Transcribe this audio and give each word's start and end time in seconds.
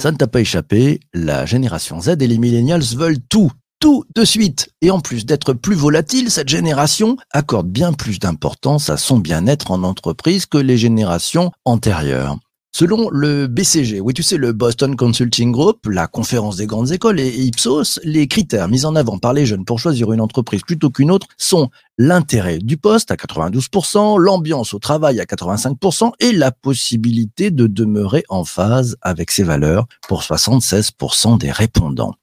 Ça 0.00 0.12
ne 0.12 0.16
t'a 0.16 0.28
pas 0.28 0.40
échappé, 0.40 1.00
la 1.12 1.44
génération 1.44 2.00
Z 2.00 2.16
et 2.20 2.26
les 2.26 2.38
millennials 2.38 2.82
veulent 2.96 3.20
tout, 3.28 3.50
tout 3.80 4.04
de 4.14 4.24
suite. 4.24 4.70
Et 4.80 4.90
en 4.90 5.00
plus 5.00 5.26
d'être 5.26 5.52
plus 5.52 5.74
volatile, 5.74 6.30
cette 6.30 6.48
génération 6.48 7.16
accorde 7.32 7.68
bien 7.68 7.92
plus 7.92 8.18
d'importance 8.18 8.90
à 8.90 8.96
son 8.96 9.18
bien-être 9.18 9.70
en 9.70 9.82
entreprise 9.82 10.46
que 10.46 10.56
les 10.58 10.78
générations 10.78 11.50
antérieures. 11.64 12.38
Selon 12.78 13.10
le 13.10 13.48
BCG, 13.48 13.98
oui 14.00 14.14
tu 14.14 14.22
sais, 14.22 14.36
le 14.36 14.52
Boston 14.52 14.94
Consulting 14.94 15.50
Group, 15.50 15.88
la 15.90 16.06
conférence 16.06 16.58
des 16.58 16.68
grandes 16.68 16.92
écoles 16.92 17.18
et 17.18 17.26
Ipsos, 17.28 17.98
les 18.04 18.28
critères 18.28 18.68
mis 18.68 18.84
en 18.84 18.94
avant 18.94 19.18
par 19.18 19.32
les 19.32 19.46
jeunes 19.46 19.64
pour 19.64 19.80
choisir 19.80 20.12
une 20.12 20.20
entreprise 20.20 20.62
plutôt 20.62 20.88
qu'une 20.88 21.10
autre 21.10 21.26
sont 21.38 21.70
l'intérêt 21.98 22.58
du 22.60 22.76
poste 22.76 23.10
à 23.10 23.16
92%, 23.16 24.20
l'ambiance 24.20 24.74
au 24.74 24.78
travail 24.78 25.18
à 25.18 25.24
85% 25.24 26.12
et 26.20 26.30
la 26.30 26.52
possibilité 26.52 27.50
de 27.50 27.66
demeurer 27.66 28.22
en 28.28 28.44
phase 28.44 28.96
avec 29.02 29.32
ses 29.32 29.42
valeurs 29.42 29.86
pour 30.06 30.22
76% 30.22 31.36
des 31.36 31.50
répondants. 31.50 32.14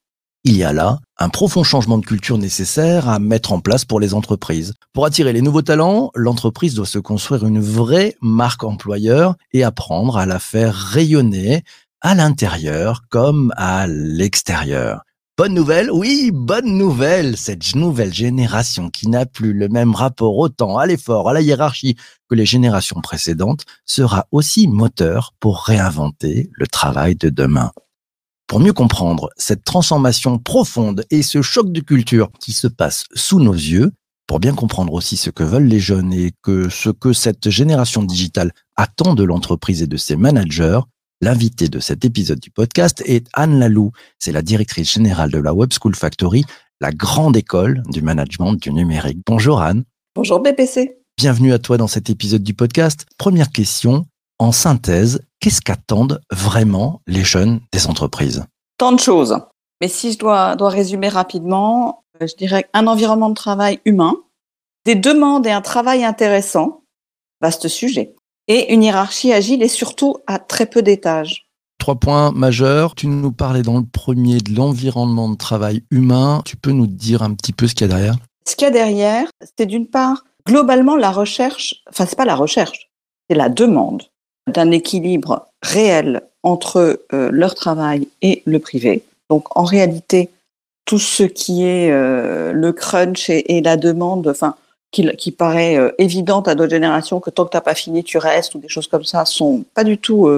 Il 0.48 0.56
y 0.56 0.62
a 0.62 0.72
là 0.72 1.00
un 1.18 1.28
profond 1.28 1.64
changement 1.64 1.98
de 1.98 2.06
culture 2.06 2.38
nécessaire 2.38 3.08
à 3.08 3.18
mettre 3.18 3.52
en 3.52 3.58
place 3.58 3.84
pour 3.84 3.98
les 3.98 4.14
entreprises. 4.14 4.74
Pour 4.92 5.04
attirer 5.04 5.32
les 5.32 5.42
nouveaux 5.42 5.62
talents, 5.62 6.12
l'entreprise 6.14 6.74
doit 6.74 6.86
se 6.86 7.00
construire 7.00 7.44
une 7.44 7.58
vraie 7.58 8.14
marque 8.20 8.62
employeur 8.62 9.34
et 9.52 9.64
apprendre 9.64 10.16
à 10.16 10.24
la 10.24 10.38
faire 10.38 10.72
rayonner 10.72 11.64
à 12.00 12.14
l'intérieur 12.14 13.02
comme 13.08 13.52
à 13.56 13.88
l'extérieur. 13.88 15.02
Bonne 15.36 15.52
nouvelle, 15.52 15.90
oui, 15.90 16.30
bonne 16.32 16.78
nouvelle. 16.78 17.36
Cette 17.36 17.74
nouvelle 17.74 18.14
génération 18.14 18.88
qui 18.88 19.08
n'a 19.08 19.26
plus 19.26 19.52
le 19.52 19.68
même 19.68 19.96
rapport 19.96 20.38
au 20.38 20.48
temps, 20.48 20.78
à 20.78 20.86
l'effort, 20.86 21.28
à 21.28 21.32
la 21.32 21.40
hiérarchie 21.40 21.96
que 22.30 22.36
les 22.36 22.46
générations 22.46 23.00
précédentes 23.00 23.64
sera 23.84 24.28
aussi 24.30 24.68
moteur 24.68 25.34
pour 25.40 25.64
réinventer 25.64 26.50
le 26.52 26.68
travail 26.68 27.16
de 27.16 27.30
demain. 27.30 27.72
Pour 28.46 28.60
mieux 28.60 28.72
comprendre 28.72 29.30
cette 29.36 29.64
transformation 29.64 30.38
profonde 30.38 31.04
et 31.10 31.22
ce 31.22 31.42
choc 31.42 31.72
de 31.72 31.80
culture 31.80 32.30
qui 32.38 32.52
se 32.52 32.68
passe 32.68 33.04
sous 33.12 33.40
nos 33.40 33.52
yeux, 33.52 33.90
pour 34.28 34.38
bien 34.38 34.54
comprendre 34.54 34.92
aussi 34.92 35.16
ce 35.16 35.30
que 35.30 35.42
veulent 35.42 35.66
les 35.66 35.80
jeunes 35.80 36.12
et 36.12 36.32
que 36.42 36.68
ce 36.68 36.90
que 36.90 37.12
cette 37.12 37.50
génération 37.50 38.04
digitale 38.04 38.52
attend 38.76 39.14
de 39.14 39.24
l'entreprise 39.24 39.82
et 39.82 39.88
de 39.88 39.96
ses 39.96 40.14
managers, 40.14 40.78
l'invité 41.20 41.68
de 41.68 41.80
cet 41.80 42.04
épisode 42.04 42.38
du 42.38 42.50
podcast 42.50 43.02
est 43.04 43.26
Anne 43.32 43.58
Lalou. 43.58 43.90
C'est 44.20 44.32
la 44.32 44.42
directrice 44.42 44.92
générale 44.92 45.32
de 45.32 45.38
la 45.38 45.52
Web 45.52 45.70
School 45.72 45.96
Factory, 45.96 46.44
la 46.80 46.92
grande 46.92 47.36
école 47.36 47.82
du 47.90 48.00
management 48.00 48.54
du 48.54 48.72
numérique. 48.72 49.18
Bonjour 49.26 49.60
Anne. 49.60 49.82
Bonjour 50.14 50.40
BPC. 50.40 50.98
Bienvenue 51.16 51.52
à 51.52 51.58
toi 51.58 51.78
dans 51.78 51.88
cet 51.88 52.10
épisode 52.10 52.44
du 52.44 52.54
podcast. 52.54 53.06
Première 53.18 53.50
question, 53.50 54.06
en 54.38 54.52
synthèse, 54.52 55.20
qu'est-ce 55.40 55.60
qu'attendent 55.60 56.20
vraiment 56.30 57.00
les 57.06 57.24
jeunes 57.24 57.60
des 57.72 57.86
entreprises? 57.86 58.44
Tant 58.78 58.92
de 58.92 59.00
choses. 59.00 59.38
Mais 59.80 59.88
si 59.88 60.12
je 60.12 60.18
dois, 60.18 60.56
dois 60.56 60.70
résumer 60.70 61.08
rapidement, 61.08 62.04
euh, 62.22 62.26
je 62.26 62.34
dirais 62.36 62.68
un 62.72 62.86
environnement 62.86 63.28
de 63.28 63.34
travail 63.34 63.80
humain, 63.84 64.16
des 64.84 64.94
demandes 64.94 65.46
et 65.46 65.50
un 65.50 65.60
travail 65.60 66.04
intéressant, 66.04 66.82
vaste 67.40 67.68
sujet, 67.68 68.14
et 68.48 68.72
une 68.72 68.82
hiérarchie 68.82 69.32
agile 69.32 69.62
et 69.62 69.68
surtout 69.68 70.16
à 70.26 70.38
très 70.38 70.66
peu 70.66 70.82
d'étages. 70.82 71.46
Trois 71.78 71.96
points 71.96 72.32
majeurs. 72.32 72.94
Tu 72.94 73.06
nous 73.06 73.32
parlais 73.32 73.62
dans 73.62 73.78
le 73.78 73.84
premier 73.84 74.38
de 74.38 74.54
l'environnement 74.54 75.28
de 75.28 75.36
travail 75.36 75.82
humain. 75.90 76.40
Tu 76.44 76.56
peux 76.56 76.72
nous 76.72 76.86
dire 76.86 77.22
un 77.22 77.34
petit 77.34 77.52
peu 77.52 77.66
ce 77.66 77.74
qu'il 77.74 77.86
y 77.86 77.90
a 77.90 77.94
derrière? 77.94 78.16
Ce 78.48 78.56
qu'il 78.56 78.64
y 78.64 78.68
a 78.68 78.72
derrière, 78.72 79.28
c'est 79.58 79.66
d'une 79.66 79.88
part, 79.88 80.24
globalement, 80.46 80.96
la 80.96 81.10
recherche, 81.10 81.82
enfin, 81.90 82.06
c'est 82.06 82.16
pas 82.16 82.24
la 82.24 82.36
recherche, 82.36 82.88
c'est 83.28 83.36
la 83.36 83.48
demande 83.48 84.04
d'un 84.52 84.70
équilibre 84.70 85.48
réel 85.62 86.22
entre 86.42 87.00
euh, 87.12 87.30
leur 87.32 87.54
travail 87.54 88.08
et 88.22 88.42
le 88.46 88.58
privé. 88.58 89.02
Donc 89.28 89.44
en 89.56 89.64
réalité, 89.64 90.30
tout 90.84 91.00
ce 91.00 91.24
qui 91.24 91.64
est 91.64 91.90
euh, 91.90 92.52
le 92.52 92.72
crunch 92.72 93.28
et, 93.28 93.60
la 93.60 93.76
demande, 93.76 94.28
enfin 94.28 94.54
qui, 94.92 95.08
qui 95.16 95.32
paraît 95.32 95.76
euh, 95.76 95.90
évidente 95.98 96.46
à 96.46 96.54
d'autres 96.54 96.70
générations 96.70 97.18
que 97.18 97.30
tant 97.30 97.44
que 97.44 97.50
t'as 97.50 97.60
pas 97.60 97.74
fini 97.74 98.04
tu 98.04 98.18
restes 98.18 98.54
ou 98.54 98.58
des 98.58 98.68
choses 98.68 98.86
comme 98.86 99.04
ça 99.04 99.24
sont 99.24 99.64
pas 99.74 99.82
du 99.82 99.98
tout 99.98 100.28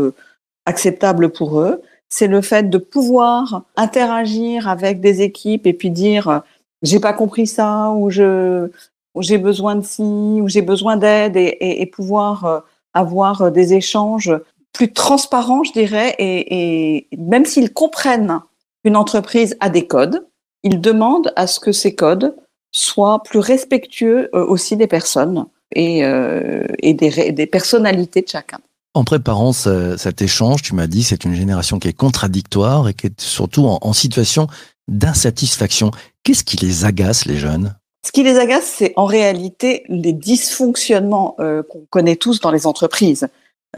acceptables 0.65 1.29
pour 1.29 1.61
eux. 1.61 1.83
C'est 2.09 2.27
le 2.27 2.41
fait 2.41 2.71
de 2.71 2.79
pouvoir 2.79 3.65
interagir 3.77 4.69
avec 4.69 5.01
des 5.01 5.21
équipes 5.21 5.67
et 5.67 5.75
puis 5.75 5.91
dire 5.91 6.41
j'ai 6.83 7.01
pas 7.01 7.13
compris 7.13 7.47
ça 7.47 7.91
ou 7.91 8.09
j'ai 8.11 9.39
besoin 9.39 9.75
de 9.75 9.85
ci 9.85 10.03
ou 10.03 10.49
j'ai 10.49 10.63
besoin 10.63 10.97
d'aide 10.97 11.37
et, 11.37 11.85
pouvoir 11.93 12.65
avoir 12.99 13.53
des 13.53 13.75
échanges 13.75 14.33
plus 14.73 14.93
transparents, 14.93 15.65
je 15.65 15.73
dirais, 15.73 16.15
et, 16.19 17.09
même 17.17 17.45
s'ils 17.45 17.73
comprennent 17.73 18.41
qu'une 18.85 18.97
entreprise 18.97 19.57
a 19.61 19.71
des 19.71 19.87
codes, 19.87 20.27
ils 20.63 20.81
demandent 20.81 21.33
à 21.37 21.47
ce 21.47 21.61
que 21.61 21.73
ces 21.73 21.95
codes 21.95 22.37
soient 22.73 23.23
plus 23.23 23.39
respectueux 23.39 24.29
euh, 24.35 24.45
aussi 24.45 24.77
des 24.77 24.87
personnes 24.87 25.47
et, 25.75 26.05
euh, 26.05 26.67
des, 26.83 27.47
personnalités 27.47 28.23
de 28.23 28.29
chacun. 28.29 28.59
En 28.95 29.05
préparant 29.05 29.53
ce, 29.53 29.97
cet 29.97 30.23
échange, 30.23 30.63
tu 30.63 30.75
m'as 30.75 30.87
dit 30.87 31.03
c'est 31.03 31.25
une 31.25 31.35
génération 31.35 31.79
qui 31.79 31.89
est 31.89 31.93
contradictoire 31.93 32.89
et 32.89 32.95
qui 32.95 33.07
est 33.07 33.21
surtout 33.21 33.67
en 33.67 33.93
situation 33.93 34.49
d'insatisfaction. 34.89 35.93
Qu'est-ce 36.25 36.45
qui 36.45 36.57
les 36.57 36.85
agace, 36.85 37.27
les 37.27 37.37
jeunes? 37.37 37.78
Ce 38.05 38.13
qui 38.13 38.23
les 38.23 38.39
agace, 38.39 38.65
c'est 38.65 38.93
en 38.97 39.05
réalité 39.05 39.85
les 39.89 40.13
dysfonctionnements 40.13 41.35
euh, 41.41 41.63
qu'on 41.63 41.85
connaît 41.91 42.17
tous 42.17 42.41
dans 42.41 42.51
les 42.51 42.67
entreprises. 42.67 43.29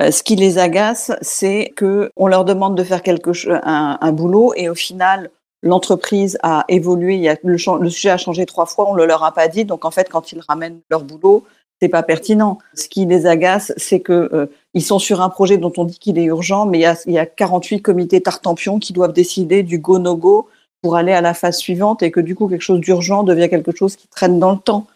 Euh, 0.01 0.11
ce 0.11 0.23
qui 0.23 0.37
les 0.37 0.59
agace, 0.59 1.11
c'est 1.21 1.73
que 1.75 2.11
on 2.17 2.27
leur 2.27 2.45
demande 2.45 2.77
de 2.77 2.85
faire 2.85 3.03
quelque 3.03 3.33
un, 3.65 4.13
boulot, 4.13 4.53
et 4.57 4.69
au 4.69 4.75
final, 4.75 5.31
l'entreprise 5.63 6.39
a 6.43 6.65
évolué. 6.69 7.35
Le, 7.43 7.57
le, 7.81 7.91
sujet 7.91 8.11
a 8.11 8.19
changé 8.19 8.47
trois 8.47 8.67
fois, 8.67 8.89
on 8.89 8.95
ne 8.95 9.05
leur 9.05 9.25
a 9.25 9.33
pas 9.33 9.49
dit. 9.49 9.65
Donc 9.65 9.85
en 9.85 9.91
fait, 9.91 10.09
quand 10.09 10.33
ils 10.33 10.41
ramènent 10.41 10.81
leur 10.91 11.03
boulot, 11.03 11.45
c'est 11.81 11.89
pas 11.89 12.03
pertinent. 12.03 12.59
Ce 12.75 12.89
qui 12.89 13.07
les 13.07 13.27
agace, 13.27 13.73
c'est 13.77 14.01
que 14.01 14.29
euh, 14.33 14.47
ils 14.75 14.83
sont 14.83 14.99
sur 14.99 15.23
un 15.23 15.31
projet 15.31 15.57
dont 15.57 15.73
on 15.77 15.85
dit 15.85 15.99
qu'il 15.99 16.19
est 16.19 16.25
urgent, 16.25 16.67
mais 16.67 16.79
il 16.79 16.83
y 16.83 16.87
a, 16.87 16.97
y 17.07 17.19
a 17.19 17.27
48 17.27 17.81
comités 17.81 18.21
tartampions 18.21 18.79
qui 18.79 18.93
doivent 18.93 19.15
décider 19.15 19.63
du 19.63 19.79
go 19.79 19.99
no 19.99 20.15
go 20.15 20.49
pour 20.83 20.97
aller 20.97 21.13
à 21.13 21.21
la 21.21 21.35
phase 21.35 21.59
suivante 21.59 22.03
et 22.03 22.11
que 22.11 22.21
du 22.21 22.35
coup 22.35 22.49
quelque 22.49 22.63
chose 22.63 22.81
d'urgent 22.81 23.23
devient 23.23 23.49
quelque 23.49 23.75
chose 23.75 23.97
qui 23.97 24.09
traîne 24.09 24.39
dans 24.39 24.53
le 24.53 24.59
temps. 24.59 24.87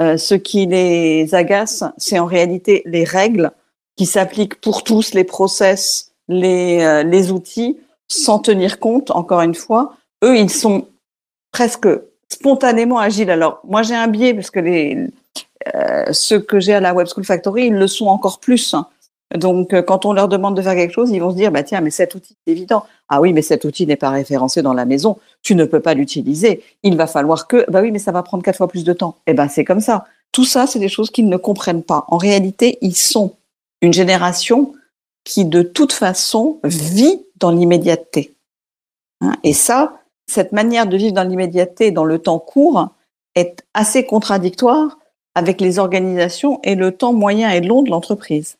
Euh, 0.00 0.16
ce 0.16 0.34
qui 0.34 0.66
les 0.66 1.34
agace, 1.34 1.84
c'est 1.96 2.18
en 2.18 2.26
réalité 2.26 2.82
les 2.84 3.04
règles 3.04 3.50
qui 3.96 4.06
s'appliquent 4.06 4.60
pour 4.60 4.84
tous, 4.84 5.14
les 5.14 5.24
process, 5.24 6.12
les, 6.28 6.82
euh, 6.82 7.02
les 7.02 7.32
outils, 7.32 7.78
sans 8.08 8.38
tenir 8.38 8.78
compte, 8.78 9.10
encore 9.10 9.40
une 9.40 9.54
fois. 9.54 9.94
Eux, 10.22 10.36
ils 10.36 10.50
sont 10.50 10.86
presque 11.50 11.88
spontanément 12.28 12.98
agiles. 12.98 13.30
Alors, 13.30 13.60
moi, 13.64 13.82
j'ai 13.82 13.94
un 13.94 14.08
biais 14.08 14.34
parce 14.34 14.50
que 14.50 14.60
les, 14.60 15.08
euh, 15.74 16.12
ceux 16.12 16.40
que 16.40 16.60
j'ai 16.60 16.74
à 16.74 16.80
la 16.80 16.94
Web 16.94 17.06
School 17.06 17.24
Factory, 17.24 17.66
ils 17.66 17.74
le 17.74 17.86
sont 17.86 18.06
encore 18.06 18.38
plus. 18.38 18.74
Donc, 19.34 19.72
euh, 19.72 19.82
quand 19.82 20.06
on 20.06 20.12
leur 20.12 20.28
demande 20.28 20.56
de 20.56 20.62
faire 20.62 20.74
quelque 20.74 20.92
chose, 20.92 21.10
ils 21.10 21.18
vont 21.18 21.30
se 21.30 21.36
dire, 21.36 21.50
bah 21.50 21.62
tiens, 21.62 21.80
mais 21.80 21.90
cet 21.90 22.14
outil, 22.14 22.36
c'est 22.46 22.52
évident. 22.52 22.84
Ah 23.08 23.20
oui, 23.20 23.32
mais 23.32 23.42
cet 23.42 23.64
outil 23.64 23.86
n'est 23.86 23.96
pas 23.96 24.10
référencé 24.10 24.62
dans 24.62 24.72
la 24.72 24.84
maison. 24.84 25.18
Tu 25.42 25.54
ne 25.54 25.64
peux 25.64 25.80
pas 25.80 25.94
l'utiliser. 25.94 26.62
Il 26.82 26.96
va 26.96 27.06
falloir 27.06 27.48
que, 27.48 27.68
bah 27.70 27.80
oui, 27.82 27.90
mais 27.90 27.98
ça 27.98 28.12
va 28.12 28.22
prendre 28.22 28.42
quatre 28.42 28.56
fois 28.56 28.68
plus 28.68 28.84
de 28.84 28.92
temps. 28.92 29.16
Eh 29.26 29.34
ben, 29.34 29.48
c'est 29.48 29.64
comme 29.64 29.80
ça. 29.80 30.06
Tout 30.30 30.44
ça, 30.44 30.66
c'est 30.66 30.78
des 30.78 30.88
choses 30.88 31.10
qu'ils 31.10 31.28
ne 31.28 31.36
comprennent 31.36 31.82
pas. 31.82 32.04
En 32.08 32.18
réalité, 32.18 32.78
ils 32.82 32.96
sont 32.96 33.34
une 33.82 33.92
génération 33.92 34.74
qui, 35.24 35.44
de 35.44 35.62
toute 35.62 35.92
façon, 35.92 36.60
vit 36.62 37.20
dans 37.36 37.50
l'immédiateté. 37.50 38.32
Hein, 39.20 39.34
et 39.42 39.52
ça, 39.52 40.00
cette 40.26 40.52
manière 40.52 40.86
de 40.86 40.96
vivre 40.96 41.14
dans 41.14 41.24
l'immédiateté, 41.24 41.90
dans 41.90 42.04
le 42.04 42.18
temps 42.18 42.38
court, 42.38 42.90
est 43.34 43.64
assez 43.74 44.04
contradictoire 44.04 44.98
avec 45.34 45.60
les 45.60 45.78
organisations 45.78 46.60
et 46.62 46.74
le 46.74 46.92
temps 46.92 47.12
moyen 47.12 47.50
et 47.50 47.60
long 47.60 47.82
de 47.82 47.90
l'entreprise. 47.90 48.56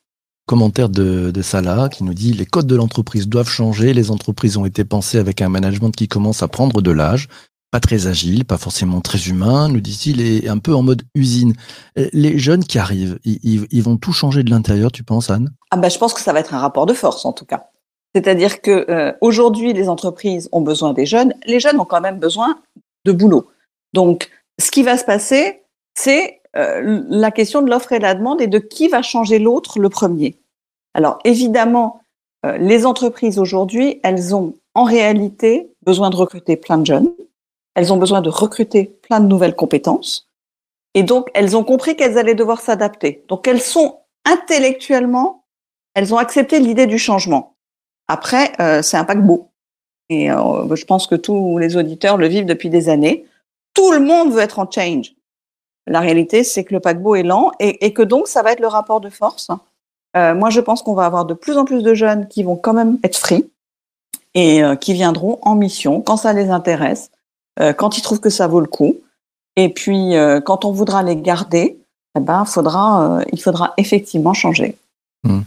Commentaire 0.46 0.88
de, 0.88 1.42
Salah 1.42 1.88
qui 1.88 2.04
nous 2.04 2.14
dit 2.14 2.32
les 2.32 2.46
codes 2.46 2.66
de 2.66 2.76
l'entreprise 2.76 3.28
doivent 3.28 3.48
changer. 3.48 3.92
Les 3.92 4.10
entreprises 4.10 4.56
ont 4.56 4.64
été 4.64 4.84
pensées 4.84 5.18
avec 5.18 5.42
un 5.42 5.48
management 5.48 5.90
qui 5.90 6.06
commence 6.06 6.42
à 6.42 6.48
prendre 6.48 6.80
de 6.80 6.90
l'âge, 6.92 7.28
pas 7.72 7.80
très 7.80 8.06
agile, 8.06 8.44
pas 8.44 8.56
forcément 8.56 9.00
très 9.00 9.18
humain, 9.26 9.68
nous 9.68 9.80
dit-il, 9.80 10.20
et 10.20 10.48
un 10.48 10.58
peu 10.58 10.74
en 10.74 10.82
mode 10.82 11.02
usine. 11.16 11.54
Les 11.96 12.38
jeunes 12.38 12.64
qui 12.64 12.78
arrivent, 12.78 13.18
ils, 13.24 13.66
ils 13.70 13.82
vont 13.82 13.96
tout 13.96 14.12
changer 14.12 14.44
de 14.44 14.50
l'intérieur, 14.50 14.92
tu 14.92 15.02
penses, 15.02 15.30
Anne? 15.30 15.50
Ah 15.72 15.76
ben, 15.76 15.90
je 15.90 15.98
pense 15.98 16.14
que 16.14 16.20
ça 16.20 16.32
va 16.32 16.38
être 16.40 16.54
un 16.54 16.60
rapport 16.60 16.86
de 16.86 16.94
force 16.94 17.24
en 17.24 17.32
tout 17.32 17.44
cas. 17.44 17.70
C'est-à-dire 18.16 18.62
que 18.62 18.90
euh, 18.90 19.12
aujourd'hui, 19.20 19.74
les 19.74 19.90
entreprises 19.90 20.48
ont 20.50 20.62
besoin 20.62 20.94
des 20.94 21.04
jeunes. 21.04 21.34
Les 21.44 21.60
jeunes 21.60 21.78
ont 21.78 21.84
quand 21.84 22.00
même 22.00 22.18
besoin 22.18 22.58
de 23.04 23.12
boulot. 23.12 23.50
Donc, 23.92 24.30
ce 24.58 24.70
qui 24.70 24.82
va 24.82 24.96
se 24.96 25.04
passer, 25.04 25.60
c'est 25.94 26.40
euh, 26.56 27.02
la 27.08 27.30
question 27.30 27.62
de 27.62 27.70
l'offre 27.70 27.92
et 27.92 27.98
la 27.98 28.14
demande 28.14 28.40
et 28.40 28.46
de 28.46 28.58
qui 28.58 28.88
va 28.88 29.02
changer 29.02 29.38
l'autre 29.38 29.78
le 29.78 29.88
premier. 29.88 30.36
Alors 30.94 31.18
évidemment, 31.24 32.00
euh, 32.44 32.56
les 32.58 32.86
entreprises 32.86 33.38
aujourd'hui, 33.38 34.00
elles 34.02 34.34
ont 34.34 34.54
en 34.74 34.84
réalité 34.84 35.70
besoin 35.84 36.10
de 36.10 36.16
recruter 36.16 36.56
plein 36.56 36.78
de 36.78 36.86
jeunes, 36.86 37.12
elles 37.74 37.92
ont 37.92 37.96
besoin 37.96 38.20
de 38.20 38.28
recruter 38.28 38.84
plein 39.02 39.20
de 39.20 39.26
nouvelles 39.26 39.56
compétences, 39.56 40.28
Et 40.94 41.02
donc, 41.02 41.28
elles 41.34 41.56
ont 41.56 41.64
compris 41.64 41.94
qu'elles 41.94 42.16
allaient 42.16 42.34
devoir 42.34 42.60
s'adapter. 42.60 43.22
Donc, 43.28 43.46
elles 43.46 43.60
sont 43.60 43.98
intellectuellement, 44.24 45.44
elles 45.94 46.14
ont 46.14 46.16
accepté 46.16 46.58
l'idée 46.58 46.86
du 46.86 46.98
changement. 46.98 47.54
Après, 48.08 48.52
euh, 48.60 48.80
c'est 48.80 48.96
un 48.96 49.04
paquebot. 49.04 49.50
Et 50.08 50.28
je 50.28 50.84
pense 50.84 51.08
que 51.08 51.16
tous 51.16 51.58
les 51.58 51.76
auditeurs 51.76 52.16
le 52.16 52.28
vivent 52.28 52.46
depuis 52.46 52.70
des 52.70 52.88
années. 52.88 53.26
Tout 53.74 53.90
le 53.90 53.98
monde 53.98 54.32
veut 54.32 54.40
être 54.40 54.60
en 54.60 54.70
change. 54.70 55.15
La 55.86 56.00
réalité, 56.00 56.42
c'est 56.42 56.64
que 56.64 56.74
le 56.74 56.80
paquebot 56.80 57.14
est 57.14 57.22
lent 57.22 57.52
et, 57.60 57.92
que 57.92 58.02
donc 58.02 58.26
ça 58.26 58.42
va 58.42 58.52
être 58.52 58.60
le 58.60 58.66
rapport 58.66 59.00
de 59.00 59.08
force. 59.08 59.48
Euh, 60.16 60.34
moi, 60.34 60.50
je 60.50 60.60
pense 60.60 60.82
qu'on 60.82 60.94
va 60.94 61.06
avoir 61.06 61.24
de 61.24 61.34
plus 61.34 61.56
en 61.56 61.64
plus 61.64 61.82
de 61.82 61.94
jeunes 61.94 62.26
qui 62.26 62.42
vont 62.42 62.56
quand 62.56 62.72
même 62.72 62.98
être 63.04 63.16
free 63.16 63.48
et 64.34 64.64
euh, 64.64 64.74
qui 64.74 64.94
viendront 64.94 65.38
en 65.42 65.54
mission 65.54 66.00
quand 66.00 66.16
ça 66.16 66.32
les 66.32 66.50
intéresse, 66.50 67.10
euh, 67.60 67.72
quand 67.72 67.98
ils 67.98 68.02
trouvent 68.02 68.20
que 68.20 68.30
ça 68.30 68.48
vaut 68.48 68.60
le 68.60 68.66
coup. 68.66 68.96
Et 69.58 69.70
puis, 69.70 70.12
quand 70.44 70.66
on 70.66 70.72
voudra 70.72 71.02
les 71.02 71.16
garder, 71.16 71.78
eh 72.14 72.20
ben, 72.20 72.44
il 73.32 73.40
faudra 73.40 73.72
effectivement 73.78 74.34
changer. 74.34 74.76
Mmh. 75.24 75.40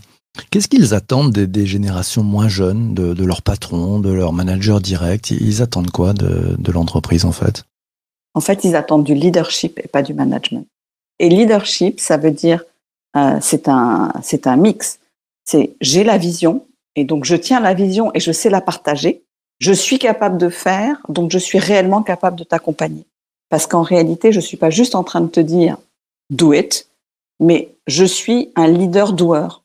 Qu'est-ce 0.50 0.68
qu'ils 0.68 0.96
attendent 0.96 1.32
des, 1.32 1.66
générations 1.68 2.24
moins 2.24 2.48
jeunes, 2.48 2.96
de, 2.96 3.14
de 3.14 3.24
leurs 3.24 3.44
patrons, 3.44 4.00
de 4.00 4.10
leurs 4.10 4.34
managers 4.34 4.80
directs 4.82 5.30
Ils 5.30 5.62
attendent 5.62 5.92
quoi 5.92 6.14
de 6.14 6.72
l'entreprise 6.72 7.24
en 7.24 7.32
fait? 7.32 7.66
En 8.34 8.42
fait, 8.42 8.64
ils 8.64 8.76
attendent 8.76 9.04
du 9.04 9.14
leadership 9.14 9.80
et 9.84 9.88
pas 9.88 10.02
du 10.02 10.14
management. 10.14 10.68
Et 11.20 11.30
leadership, 11.30 12.00
ça 12.00 12.18
veut 12.18 12.32
dire 12.32 12.64
euh, 13.16 13.40
c'est 13.42 13.68
un 13.68 14.12
c'est 14.22 14.48
un 14.48 14.56
mix. 14.56 15.00
C'est 15.46 15.76
j'ai 15.82 16.04
la 16.04 16.18
vision 16.18 16.66
et 16.96 17.04
donc 17.04 17.26
je 17.26 17.36
tiens 17.36 17.60
la 17.60 17.74
vision 17.74 18.12
et 18.14 18.20
je 18.20 18.32
sais 18.32 18.50
la 18.50 18.62
partager. 18.62 19.24
Je 19.60 19.74
suis 19.74 20.00
capable 20.00 20.38
de 20.38 20.50
faire, 20.50 21.02
donc 21.10 21.32
je 21.32 21.38
suis 21.38 21.60
réellement 21.60 22.02
capable 22.02 22.38
de 22.38 22.44
t'accompagner. 22.44 23.06
Parce 23.50 23.68
qu'en 23.68 23.82
réalité, 23.82 24.32
je 24.32 24.40
suis 24.40 24.58
pas 24.58 24.70
juste 24.70 24.96
en 24.96 25.04
train 25.04 25.22
de 25.22 25.28
te 25.28 25.40
dire 25.40 25.78
do 26.30 26.54
it, 26.54 26.88
mais 27.40 27.76
je 27.88 28.06
suis 28.06 28.52
un 28.56 28.68
leader 28.68 29.14
doueur. 29.14 29.64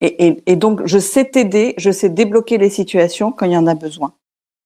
Et, 0.00 0.26
et, 0.26 0.42
et, 0.46 0.56
donc, 0.56 0.86
je 0.86 0.98
sais 0.98 1.24
t'aider, 1.24 1.74
je 1.76 1.90
sais 1.90 2.08
débloquer 2.08 2.58
les 2.58 2.70
situations 2.70 3.32
quand 3.32 3.46
il 3.46 3.52
y 3.52 3.56
en 3.56 3.66
a 3.66 3.74
besoin. 3.74 4.12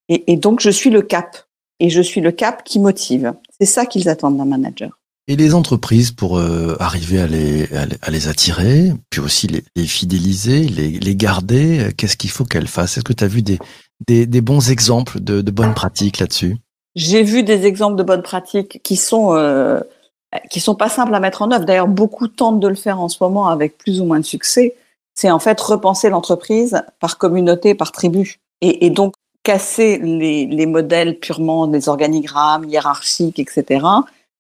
Et, 0.09 0.33
et 0.33 0.37
donc, 0.37 0.61
je 0.61 0.69
suis 0.69 0.91
le 0.91 1.01
cap. 1.01 1.47
Et 1.81 1.91
je 1.91 2.01
suis 2.01 2.21
le 2.21 2.33
cap 2.33 2.65
qui 2.65 2.79
motive. 2.79 3.35
C'est 3.59 3.67
ça 3.67 3.87
qu'ils 3.87 4.09
attendent 4.09 4.37
d'un 4.37 4.45
manager. 4.45 4.99
Et 5.29 5.37
les 5.37 5.55
entreprises, 5.55 6.11
pour 6.11 6.39
euh, 6.39 6.77
arriver 6.81 7.21
à 7.21 7.27
les, 7.27 7.69
à 7.75 8.11
les, 8.11 8.29
attirer, 8.29 8.93
puis 9.11 9.21
aussi 9.21 9.47
les, 9.47 9.63
les 9.77 9.87
fidéliser, 9.87 10.69
les, 10.69 10.99
les 10.99 11.17
garder, 11.17 11.81
euh, 11.81 11.91
qu'est-ce 11.97 12.17
qu'il 12.17 12.31
faut 12.31 12.45
qu'elles 12.45 12.67
fassent? 12.67 12.97
Est-ce 12.97 13.05
que 13.05 13.13
tu 13.13 13.23
as 13.23 13.29
vu 13.29 13.43
des, 13.43 13.59
des, 14.07 14.27
des, 14.27 14.41
bons 14.41 14.71
exemples 14.71 15.21
de, 15.21 15.41
de 15.41 15.51
bonnes 15.53 15.75
pratiques 15.75 16.19
là-dessus? 16.19 16.57
J'ai 16.97 17.23
vu 17.23 17.45
des 17.45 17.67
exemples 17.67 17.97
de 17.97 18.03
bonnes 18.03 18.23
pratiques 18.23 18.83
qui 18.83 18.97
sont... 18.97 19.35
Euh, 19.35 19.81
qui 20.51 20.61
sont 20.61 20.75
pas 20.75 20.89
simples 20.89 21.15
à 21.15 21.21
mettre 21.21 21.43
en 21.43 21.51
œuvre. 21.51 21.67
D'ailleurs, 21.67 21.89
beaucoup 21.89 22.27
tentent 22.27 22.59
de 22.59 22.67
le 22.67 22.75
faire 22.75 22.99
en 22.99 23.11
ce 23.11 23.19
moment 23.21 23.49
avec 23.49 23.77
plus 23.77 24.01
ou 24.01 24.07
moins 24.07 24.19
de 24.19 24.25
succès 24.25 24.75
c'est 25.15 25.31
en 25.31 25.39
fait 25.39 25.61
repenser 25.61 26.09
l'entreprise 26.09 26.83
par 27.01 27.19
communauté, 27.19 27.75
par 27.75 27.93
tribu. 27.93 28.41
Et, 28.61 28.87
et 28.87 28.91
donc 28.91 29.15
casser 29.43 29.99
les, 29.99 30.47
les, 30.47 30.67
modèles 30.67 31.19
purement 31.19 31.67
des 31.67 31.89
organigrammes 31.89 32.65
hiérarchiques, 32.65 33.39
etc. 33.39 33.85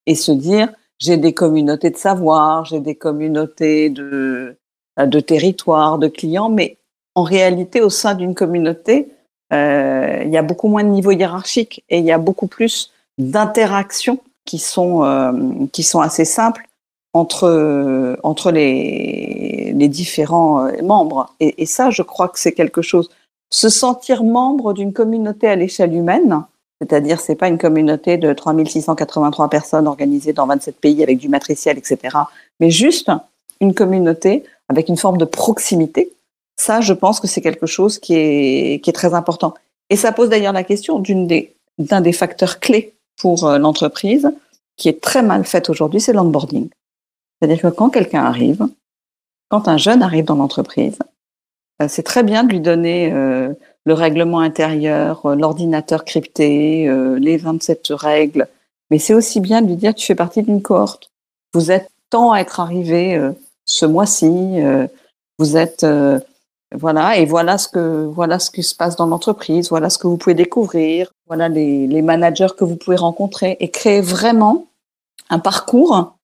Et 0.07 0.15
se 0.15 0.33
dire, 0.33 0.73
j'ai 0.99 1.17
des 1.17 1.33
communautés 1.33 1.91
de 1.91 1.97
savoir, 1.97 2.65
j'ai 2.65 2.81
des 2.81 2.95
communautés 2.95 3.91
de, 3.91 4.57
de 4.97 5.21
territoire, 5.21 5.99
de 5.99 6.09
clients, 6.09 6.49
mais 6.49 6.77
en 7.15 7.25
réalité, 7.25 7.81
au 7.81 7.91
sein 7.91 8.15
d'une 8.15 8.35
communauté, 8.35 9.09
euh, 9.53 10.23
il 10.25 10.31
y 10.31 10.37
a 10.37 10.43
beaucoup 10.43 10.69
moins 10.69 10.85
de 10.85 10.89
niveaux 10.89 11.11
hiérarchiques 11.11 11.85
et 11.91 11.99
il 11.99 12.05
y 12.05 12.13
a 12.13 12.19
beaucoup 12.19 12.47
plus 12.47 12.93
d'interactions 13.19 14.19
qui 14.47 14.59
sont 14.59 15.05
euh, 15.05 15.33
qui 15.73 15.83
sont 15.83 16.01
assez 16.01 16.25
simples 16.25 16.67
entre 17.13 18.17
entre 18.23 18.51
les, 18.51 19.75
les 19.77 19.89
différents 19.89 20.67
euh, 20.67 20.83
membres. 20.83 21.35
Et, 21.41 21.63
et, 21.63 21.67
ça, 21.67 21.91
je 21.91 22.03
crois 22.03 22.29
que 22.29 22.39
c'est 22.39 22.53
quelque 22.53 22.81
chose. 22.81 23.11
Se 23.53 23.69
sentir 23.69 24.25
membre 24.25 24.73
d'une 24.73 24.95
communauté 24.95 25.47
à 25.47 25.57
l'échelle 25.57 25.95
humaine, 25.95 26.43
c'est-à-dire 26.81 27.21
c'est 27.21 27.35
pas 27.35 27.49
une 27.49 27.59
communauté 27.59 28.17
de 28.17 28.33
3683 28.33 29.51
personnes 29.51 29.87
organisées 29.87 30.33
dans 30.33 30.47
27 30.47 30.81
pays 30.81 31.03
avec 31.03 31.19
du 31.19 31.29
matriciel, 31.29 31.77
etc., 31.77 32.17
mais 32.61 32.71
juste 32.71 33.11
une 33.61 33.75
communauté 33.75 34.43
avec 34.69 34.89
une 34.89 34.97
forme 34.97 35.19
de 35.19 35.27
proximité. 35.27 36.13
Ça, 36.57 36.81
je 36.81 36.95
pense 36.95 37.21
que 37.21 37.27
c'est 37.27 37.43
quelque 37.43 37.67
chose 37.67 37.99
qui 37.99 38.15
est, 38.15 38.83
qui 38.83 38.89
est 38.89 38.95
très 38.95 39.13
important. 39.13 39.53
Et 39.91 39.97
ça 39.97 40.13
pose 40.13 40.31
d'ailleurs 40.31 40.55
la 40.55 40.65
question 40.65 40.99
d'une 40.99 41.27
des, 41.27 41.55
d'un 41.77 42.01
des 42.01 42.13
facteurs 42.13 42.59
clés 42.59 42.95
pour 43.21 43.45
euh, 43.45 43.59
l'entreprise, 43.59 44.31
qui 44.77 44.89
est 44.89 45.03
très 45.03 45.23
mal 45.23 45.45
faite 45.45 45.69
aujourd'hui, 45.69 46.01
c'est 46.01 46.15
l'onboarding. 46.15 46.71
C'est-à-dire 47.39 47.61
que 47.61 47.69
quand 47.69 47.91
quelqu'un 47.91 48.25
arrive, 48.25 48.67
quand 49.51 49.69
un 49.69 49.77
jeune 49.77 50.03
arrive 50.03 50.25
dans 50.25 50.37
l'entreprise, 50.37 50.97
c'est 51.89 52.03
très 52.03 52.23
bien 52.23 52.45
de 52.45 52.51
lui 52.51 52.61
donner 52.61 53.13
euh, 53.13 53.53
le 53.85 53.95
règlement 53.95 54.41
intérieur, 54.41 55.27
euh, 55.27 55.35
l'ordinateur 55.35 56.05
crypté, 56.05 56.89
les 57.19 57.37
27 57.37 57.89
règles, 57.91 58.49
mais 58.91 58.99
c'est 58.99 59.15
aussi 59.15 59.41
bien 59.41 59.63
de 59.63 59.69
lui 59.69 59.77
dire 59.77 59.95
tu 59.95 60.07
fais 60.07 60.15
partie 60.15 60.43
d'une 60.43 60.63
cohorte. 60.63 61.11
Vous 61.55 61.71
êtes 61.71 61.89
tant 62.11 62.33
à 62.33 62.41
être 62.41 62.61
arrivé 62.61 63.21
ce 63.65 63.87
mois-ci, 63.87 64.61
vous 65.39 65.57
êtes 65.57 65.85
voilà 66.75 67.19
et 67.19 67.27
voilà 67.27 67.59
ce 67.59 67.69
que 67.69 68.11
qui 68.53 68.63
se 68.63 68.75
passe 68.75 68.97
dans 68.97 69.07
l'entreprise, 69.07 69.69
voilà 69.69 69.91
ce 69.91 69.99
que 69.99 70.07
vous 70.07 70.17
pouvez 70.17 70.35
découvrir, 70.35 71.13
voilà 71.27 71.49
les, 71.49 72.03
managers 72.03 72.55
que 72.57 72.65
vous 72.65 72.77
pouvez 72.77 72.97
rencontrer 72.97 73.57
et 73.61 73.71
créer 73.71 74.01
vraiment 74.01 74.67
un 75.31 75.39
parcours 75.39 76.15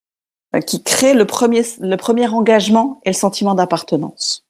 euh, 0.55 0.61
qui 0.61 0.83
crée 0.83 1.15
le 1.15 1.25
premier, 1.25 1.63
le 1.81 1.97
premier 1.97 2.29
engagement 2.29 3.01
et 3.05 3.11
le 3.11 3.15
sentiment 3.15 3.55
d'appartenance. 3.55 4.45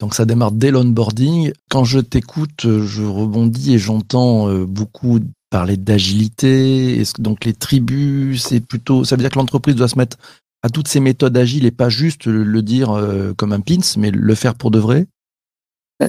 Donc 0.00 0.14
ça 0.14 0.24
démarre 0.24 0.52
dès 0.52 0.70
l'onboarding. 0.70 1.52
Quand 1.70 1.84
je 1.84 2.00
t'écoute, 2.00 2.64
euh, 2.64 2.84
je 2.84 3.04
rebondis 3.04 3.74
et 3.74 3.78
j'entends 3.78 4.48
euh, 4.48 4.66
beaucoup 4.66 5.20
parler 5.50 5.76
d'agilité. 5.76 7.02
Donc 7.18 7.44
les 7.44 7.54
tribus, 7.54 8.42
c'est 8.42 8.60
plutôt, 8.60 9.04
ça 9.04 9.16
veut 9.16 9.22
dire 9.22 9.30
que 9.30 9.38
l'entreprise 9.38 9.76
doit 9.76 9.88
se 9.88 9.98
mettre 9.98 10.16
à 10.62 10.68
toutes 10.68 10.88
ces 10.88 11.00
méthodes 11.00 11.36
agiles 11.36 11.66
et 11.66 11.70
pas 11.70 11.90
juste 11.90 12.26
le 12.26 12.62
dire 12.62 12.98
comme 13.36 13.52
un 13.52 13.60
pins, 13.60 13.80
mais 13.98 14.10
le 14.10 14.34
faire 14.34 14.54
pour 14.54 14.70
de 14.70 14.78
vrai? 14.78 15.06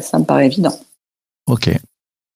Ça 0.02 0.18
me 0.18 0.24
paraît 0.24 0.46
évident. 0.46 0.74
Ok. 1.48 1.70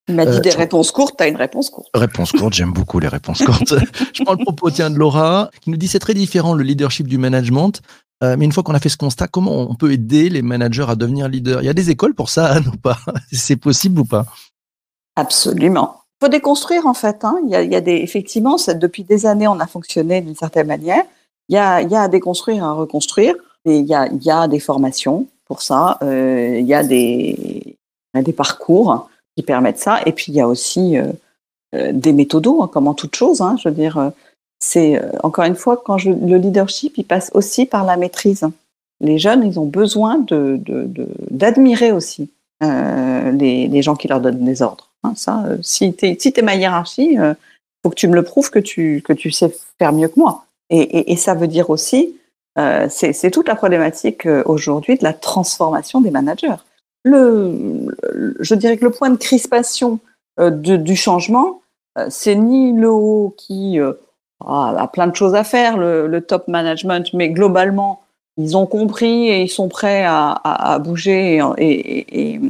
Il 0.08 0.16
m'a 0.16 0.26
dit 0.26 0.38
euh, 0.38 0.40
des 0.40 0.50
réponses 0.50 0.90
courtes, 0.90 1.14
tu 1.16 1.22
as 1.22 1.28
une 1.28 1.36
réponse 1.36 1.70
courte. 1.70 1.88
Réponse 1.94 2.32
courte, 2.32 2.52
j'aime 2.54 2.72
beaucoup 2.72 2.98
les 2.98 3.08
réponses 3.08 3.42
courtes. 3.44 3.74
je 4.12 4.24
prends 4.24 4.32
le 4.32 4.44
propos 4.44 4.70
tiens, 4.70 4.90
de 4.90 4.98
Laura, 4.98 5.50
qui 5.60 5.70
nous 5.70 5.76
dit 5.76 5.86
c'est 5.86 6.00
très 6.00 6.14
différent 6.14 6.54
le 6.54 6.64
leadership 6.64 7.06
du 7.06 7.16
management. 7.16 7.80
Euh, 8.22 8.36
mais 8.38 8.44
une 8.44 8.52
fois 8.52 8.62
qu'on 8.62 8.74
a 8.74 8.80
fait 8.80 8.90
ce 8.90 8.96
constat, 8.96 9.28
comment 9.28 9.70
on 9.70 9.74
peut 9.74 9.92
aider 9.92 10.28
les 10.28 10.42
managers 10.42 10.86
à 10.88 10.94
devenir 10.94 11.28
leaders? 11.28 11.62
Il 11.62 11.66
y 11.66 11.70
a 11.70 11.74
des 11.74 11.90
écoles 11.90 12.14
pour 12.14 12.28
ça, 12.28 12.46
Anne, 12.52 12.68
ou 12.68 12.76
pas? 12.76 12.98
C'est 13.32 13.56
possible 13.56 14.00
ou 14.00 14.04
pas? 14.04 14.26
Absolument. 15.16 16.02
Il 16.20 16.26
faut 16.26 16.30
déconstruire 16.30 16.86
en 16.86 16.94
fait. 16.94 17.24
Hein. 17.24 17.38
Il, 17.44 17.50
y 17.50 17.74
a, 17.74 17.80
des, 17.80 17.96
effectivement, 17.96 18.56
depuis 18.74 19.04
des 19.04 19.24
années, 19.24 19.48
on 19.48 19.58
a 19.58 19.66
fonctionné 19.66 20.20
d'une 20.20 20.36
certaine 20.36 20.66
manière. 20.66 21.02
Il 21.48 21.54
y, 21.54 21.58
a, 21.58 21.76
à 21.76 22.08
déconstruire, 22.08 22.64
à 22.64 22.72
reconstruire. 22.72 23.34
Et 23.64 23.78
il 23.78 23.86
y 23.86 24.30
a, 24.30 24.48
des 24.48 24.60
formations 24.60 25.26
pour 25.46 25.62
ça. 25.62 25.98
Euh, 26.02 26.58
il 26.60 26.66
y 26.66 26.74
a 26.74 26.84
des, 26.84 27.76
parcours 28.36 29.08
qui 29.36 29.42
permettent 29.42 29.78
ça. 29.78 30.00
Et 30.04 30.12
puis 30.12 30.26
il 30.28 30.34
y 30.34 30.40
a 30.40 30.46
aussi 30.46 30.96
euh, 30.96 31.92
des 31.92 32.12
méthodos, 32.12 32.62
hein, 32.62 32.70
comme 32.72 32.86
en 32.86 32.94
toute 32.94 33.16
chose. 33.16 33.40
Hein, 33.40 33.56
je 33.62 33.68
veux 33.68 33.74
dire, 33.74 34.12
c'est 34.60 35.00
encore 35.22 35.44
une 35.44 35.56
fois 35.56 35.82
quand 35.84 35.98
je, 35.98 36.10
le 36.10 36.36
leadership, 36.36 36.98
il 36.98 37.04
passe 37.04 37.30
aussi 37.34 37.66
par 37.66 37.84
la 37.84 37.96
maîtrise. 37.96 38.46
Les 39.00 39.18
jeunes, 39.18 39.44
ils 39.44 39.58
ont 39.58 39.66
besoin 39.66 40.18
de 40.18 40.60
d'admirer 41.30 41.92
aussi 41.92 42.30
euh, 42.62 43.30
les, 43.32 43.68
les, 43.68 43.82
gens 43.82 43.96
qui 43.96 44.08
leur 44.08 44.20
donnent 44.20 44.44
des 44.44 44.60
ordres. 44.60 44.90
Hein, 45.02 45.14
ça, 45.16 45.44
si 45.62 45.94
tu 45.94 46.06
es, 46.06 46.16
si 46.20 46.32
es 46.36 46.42
ma 46.42 46.54
hiérarchie, 46.54 47.18
euh, 47.18 47.32
faut 47.82 47.88
que 47.88 47.94
tu 47.94 48.08
me 48.08 48.14
le 48.14 48.22
prouves 48.22 48.50
que 48.50 48.58
tu 48.58 49.02
que 49.02 49.14
tu 49.14 49.30
sais 49.30 49.54
faire 49.78 49.92
mieux 49.92 50.08
que 50.08 50.20
moi. 50.20 50.44
Et, 50.68 50.80
et, 50.80 51.12
et 51.12 51.16
ça 51.16 51.34
veut 51.34 51.48
dire 51.48 51.70
aussi, 51.70 52.14
euh, 52.58 52.86
c'est 52.90 53.30
toute 53.30 53.48
la 53.48 53.54
problématique 53.54 54.28
aujourd'hui 54.44 54.98
de 54.98 55.04
la 55.04 55.14
transformation 55.14 56.02
des 56.02 56.10
managers 56.10 56.56
le, 57.04 57.96
je 58.40 58.54
dirais 58.54 58.76
que 58.76 58.84
le 58.84 58.90
point 58.90 59.10
de 59.10 59.16
crispation 59.16 59.98
euh, 60.38 60.50
de, 60.50 60.76
du 60.76 60.96
changement, 60.96 61.62
euh, 61.98 62.06
c'est 62.10 62.34
ni 62.34 62.72
le 62.72 62.90
haut 62.90 63.34
qui 63.36 63.80
euh, 63.80 63.92
a, 64.46 64.88
plein 64.92 65.06
de 65.06 65.14
choses 65.14 65.34
à 65.34 65.44
faire, 65.44 65.76
le, 65.76 66.20
top 66.20 66.48
management, 66.48 67.12
mais 67.12 67.30
globalement, 67.30 68.02
ils 68.36 68.56
ont 68.56 68.66
compris 68.66 69.28
et 69.28 69.42
ils 69.42 69.48
sont 69.48 69.68
prêts 69.68 70.04
à, 70.06 70.78
bouger. 70.82 71.40
Et, 71.58 72.40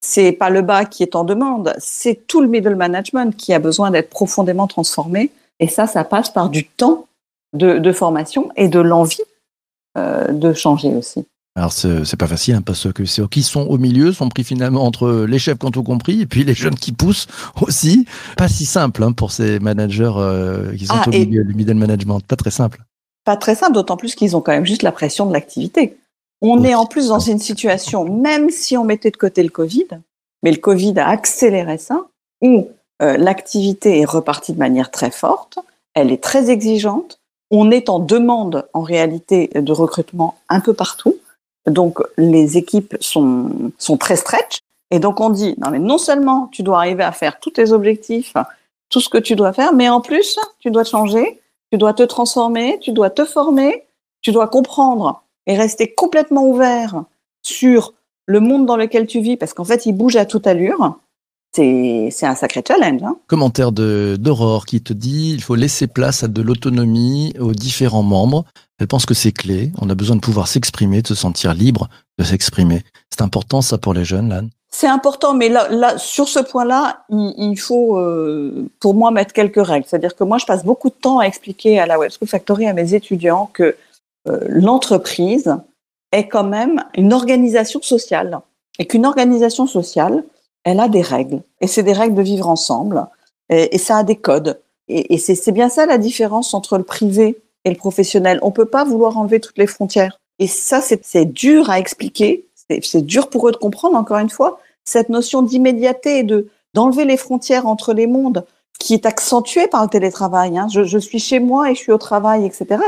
c'est 0.00 0.32
pas 0.32 0.50
le 0.50 0.60
bas 0.60 0.84
qui 0.84 1.02
est 1.02 1.16
en 1.16 1.24
demande, 1.24 1.74
c'est 1.78 2.26
tout 2.26 2.42
le 2.42 2.46
middle 2.46 2.74
management 2.74 3.34
qui 3.34 3.54
a 3.54 3.58
besoin 3.58 3.90
d'être 3.90 4.10
profondément 4.10 4.66
transformé. 4.66 5.30
Et 5.60 5.68
ça, 5.68 5.86
ça 5.86 6.04
passe 6.04 6.28
par 6.28 6.50
du 6.50 6.66
temps 6.66 7.06
de, 7.54 7.78
de 7.78 7.92
formation 7.92 8.50
et 8.54 8.68
de 8.68 8.80
l'envie 8.80 9.22
euh, 9.96 10.28
de 10.32 10.52
changer 10.52 10.88
aussi. 10.88 11.24
Alors 11.56 11.72
c'est 11.72 12.16
pas 12.16 12.26
facile 12.26 12.54
hein, 12.56 12.62
parce 12.62 12.92
que 12.92 13.04
ceux 13.04 13.28
qui 13.28 13.44
sont 13.44 13.60
au 13.62 13.78
milieu 13.78 14.12
sont 14.12 14.28
pris 14.28 14.42
finalement 14.42 14.84
entre 14.84 15.24
les 15.28 15.38
chefs 15.38 15.56
qui 15.58 15.66
ont 15.66 15.70
tout 15.70 15.84
compris 15.84 16.20
et 16.22 16.26
puis 16.26 16.42
les 16.42 16.54
jeunes 16.54 16.74
qui 16.74 16.90
poussent 16.90 17.28
aussi. 17.62 18.06
Pas 18.36 18.48
si 18.48 18.66
simple 18.66 19.04
hein, 19.04 19.12
pour 19.12 19.30
ces 19.30 19.60
managers 19.60 20.10
euh, 20.16 20.76
qui 20.76 20.86
sont 20.86 20.94
ah, 20.96 21.08
au 21.08 21.12
milieu, 21.12 21.44
le 21.44 21.54
middle 21.54 21.74
management, 21.74 22.20
pas 22.26 22.34
très 22.34 22.50
simple. 22.50 22.82
pas 23.24 23.36
très 23.36 23.54
simple, 23.54 23.72
d'autant 23.74 23.96
plus 23.96 24.16
qu'ils 24.16 24.36
ont 24.36 24.40
quand 24.40 24.50
même 24.52 24.66
juste 24.66 24.82
la 24.82 24.90
pression 24.92 25.26
de 25.26 25.32
l'activité. 25.32 25.96
On 26.42 26.58
Oui. 26.60 26.70
est 26.70 26.74
en 26.74 26.86
plus 26.86 27.08
dans 27.08 27.20
une 27.20 27.38
situation, 27.38 28.04
même 28.04 28.50
si 28.50 28.76
on 28.76 28.84
mettait 28.84 29.12
de 29.12 29.16
côté 29.16 29.42
le 29.44 29.48
Covid, 29.48 29.86
mais 30.42 30.50
le 30.50 30.58
Covid 30.58 30.98
a 30.98 31.08
accéléré 31.08 31.78
ça, 31.78 32.04
où 32.42 32.68
euh, 33.00 33.16
l'activité 33.16 34.00
est 34.00 34.04
repartie 34.04 34.52
de 34.52 34.58
manière 34.58 34.90
très 34.90 35.10
forte, 35.12 35.58
elle 35.94 36.10
est 36.10 36.22
très 36.22 36.50
exigeante, 36.50 37.20
on 37.52 37.70
est 37.70 37.88
en 37.88 38.00
demande 38.00 38.66
en 38.74 38.82
réalité 38.82 39.50
de 39.54 39.72
recrutement 39.72 40.36
un 40.48 40.58
peu 40.60 40.74
partout, 40.74 41.14
donc 41.66 41.98
les 42.16 42.56
équipes 42.56 42.96
sont, 43.00 43.50
sont 43.78 43.96
très 43.96 44.16
stretch, 44.16 44.58
et 44.90 44.98
donc 44.98 45.20
on 45.20 45.30
dit, 45.30 45.54
non 45.58 45.70
mais 45.70 45.78
non 45.78 45.98
seulement 45.98 46.48
tu 46.52 46.62
dois 46.62 46.78
arriver 46.78 47.04
à 47.04 47.12
faire 47.12 47.40
tous 47.40 47.50
tes 47.50 47.72
objectifs, 47.72 48.34
tout 48.90 49.00
ce 49.00 49.08
que 49.08 49.18
tu 49.18 49.34
dois 49.34 49.52
faire, 49.52 49.72
mais 49.72 49.88
en 49.88 50.00
plus 50.00 50.38
tu 50.60 50.70
dois 50.70 50.84
changer, 50.84 51.40
tu 51.70 51.78
dois 51.78 51.94
te 51.94 52.02
transformer, 52.02 52.78
tu 52.80 52.92
dois 52.92 53.10
te 53.10 53.24
former, 53.24 53.84
tu 54.20 54.32
dois 54.32 54.48
comprendre 54.48 55.22
et 55.46 55.56
rester 55.56 55.92
complètement 55.92 56.46
ouvert 56.46 57.04
sur 57.42 57.92
le 58.26 58.40
monde 58.40 58.66
dans 58.66 58.76
lequel 58.76 59.06
tu 59.06 59.20
vis, 59.20 59.36
parce 59.36 59.52
qu'en 59.52 59.64
fait, 59.64 59.86
il 59.86 59.92
bouge 59.92 60.16
à 60.16 60.24
toute 60.24 60.46
allure. 60.46 60.96
C'est 61.52 62.10
un 62.22 62.34
sacré 62.34 62.64
challenge. 62.66 63.02
Hein. 63.04 63.16
Commentaire 63.28 63.70
d'Aurore 63.70 64.66
qui 64.66 64.82
te 64.82 64.92
dit 64.92 65.32
il 65.32 65.40
faut 65.40 65.54
laisser 65.54 65.86
place 65.86 66.24
à 66.24 66.28
de 66.28 66.42
l'autonomie 66.42 67.32
aux 67.38 67.52
différents 67.52 68.02
membres. 68.02 68.44
Elle 68.80 68.88
pense 68.88 69.06
que 69.06 69.14
c'est 69.14 69.32
clé. 69.32 69.70
On 69.80 69.88
a 69.88 69.94
besoin 69.94 70.16
de 70.16 70.20
pouvoir 70.20 70.48
s'exprimer, 70.48 71.02
de 71.02 71.08
se 71.08 71.14
sentir 71.14 71.54
libre 71.54 71.88
de 72.18 72.24
s'exprimer. 72.24 72.82
C'est 73.10 73.22
important 73.22 73.60
ça 73.60 73.78
pour 73.78 73.94
les 73.94 74.04
jeunes, 74.04 74.28
Lan. 74.28 74.48
C'est 74.70 74.88
important, 74.88 75.34
mais 75.34 75.48
là, 75.48 75.68
là, 75.68 75.98
sur 75.98 76.28
ce 76.28 76.40
point-là, 76.40 77.04
il, 77.08 77.56
faut, 77.56 77.96
euh, 77.96 78.68
pour 78.80 78.94
moi, 78.94 79.12
mettre 79.12 79.32
quelques 79.32 79.64
règles. 79.64 79.86
C'est-à-dire 79.86 80.16
que 80.16 80.24
moi, 80.24 80.38
je 80.38 80.46
passe 80.46 80.64
beaucoup 80.64 80.88
de 80.88 80.94
temps 80.94 81.20
à 81.20 81.26
expliquer 81.26 81.78
à 81.78 81.86
la 81.86 81.96
Web 81.96 82.10
School 82.10 82.26
Factory, 82.26 82.66
à 82.66 82.72
mes 82.72 82.92
étudiants, 82.92 83.48
que 83.52 83.76
euh, 84.28 84.40
l'entreprise 84.48 85.56
est 86.10 86.26
quand 86.26 86.42
même 86.42 86.82
une 86.96 87.12
organisation 87.12 87.80
sociale. 87.82 88.40
Et 88.80 88.86
qu'une 88.86 89.06
organisation 89.06 89.68
sociale, 89.68 90.24
elle 90.64 90.80
a 90.80 90.88
des 90.88 91.02
règles. 91.02 91.42
Et 91.60 91.68
c'est 91.68 91.84
des 91.84 91.92
règles 91.92 92.16
de 92.16 92.22
vivre 92.22 92.48
ensemble. 92.48 93.06
Et, 93.50 93.78
ça 93.78 93.98
a 93.98 94.02
des 94.02 94.16
codes. 94.16 94.60
Et, 94.88 95.14
et 95.14 95.18
c'est 95.18 95.52
bien 95.52 95.68
ça 95.68 95.86
la 95.86 95.98
différence 95.98 96.52
entre 96.52 96.78
le 96.78 96.84
privé 96.84 97.38
et 97.64 97.70
le 97.70 97.76
professionnel. 97.76 98.38
On 98.42 98.50
peut 98.50 98.66
pas 98.66 98.84
vouloir 98.84 99.18
enlever 99.18 99.40
toutes 99.40 99.58
les 99.58 99.66
frontières. 99.66 100.20
Et 100.38 100.46
ça, 100.46 100.80
c'est 100.80 101.24
dur 101.24 101.70
à 101.70 101.78
expliquer. 101.78 102.46
C'est 102.54 103.04
dur 103.04 103.28
pour 103.28 103.48
eux 103.48 103.52
de 103.52 103.56
comprendre, 103.56 103.96
encore 103.96 104.18
une 104.18 104.30
fois, 104.30 104.60
cette 104.84 105.08
notion 105.08 105.42
d'immédiateté 105.42 106.18
et 106.18 106.22
de 106.22 106.48
d'enlever 106.74 107.04
les 107.04 107.16
frontières 107.16 107.66
entre 107.66 107.94
les 107.94 108.08
mondes 108.08 108.44
qui 108.80 108.94
est 108.94 109.06
accentuée 109.06 109.68
par 109.68 109.82
le 109.82 109.88
télétravail. 109.88 110.58
Hein. 110.58 110.66
Je, 110.68 110.98
suis 110.98 111.20
chez 111.20 111.38
moi 111.38 111.70
et 111.70 111.74
je 111.74 111.80
suis 111.80 111.92
au 111.92 111.98
travail, 111.98 112.44
etc. 112.44 112.82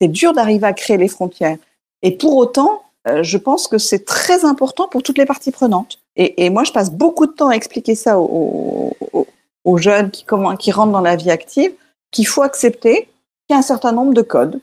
C'est 0.00 0.08
dur 0.08 0.32
d'arriver 0.32 0.66
à 0.66 0.72
créer 0.72 0.96
les 0.96 1.08
frontières. 1.08 1.58
Et 2.02 2.16
pour 2.16 2.36
autant, 2.36 2.82
euh, 3.06 3.22
je 3.22 3.36
pense 3.36 3.68
que 3.68 3.78
c'est 3.78 4.04
très 4.04 4.44
important 4.44 4.88
pour 4.88 5.02
toutes 5.02 5.18
les 5.18 5.26
parties 5.26 5.50
prenantes. 5.50 5.98
Et, 6.16 6.50
moi, 6.50 6.64
je 6.64 6.72
passe 6.72 6.90
beaucoup 6.90 7.26
de 7.26 7.32
temps 7.32 7.48
à 7.48 7.54
expliquer 7.54 7.94
ça 7.94 8.18
aux, 8.18 8.96
jeunes 9.76 10.10
qui 10.10 10.72
rentrent 10.72 10.90
dans 10.90 11.00
la 11.00 11.14
vie 11.14 11.30
active, 11.30 11.72
qu'il 12.10 12.26
faut 12.26 12.42
accepter 12.42 13.08
qu'il 13.48 13.54
y 13.54 13.56
a 13.56 13.60
un 13.60 13.62
certain 13.62 13.92
nombre 13.92 14.14
de 14.14 14.22
codes 14.22 14.60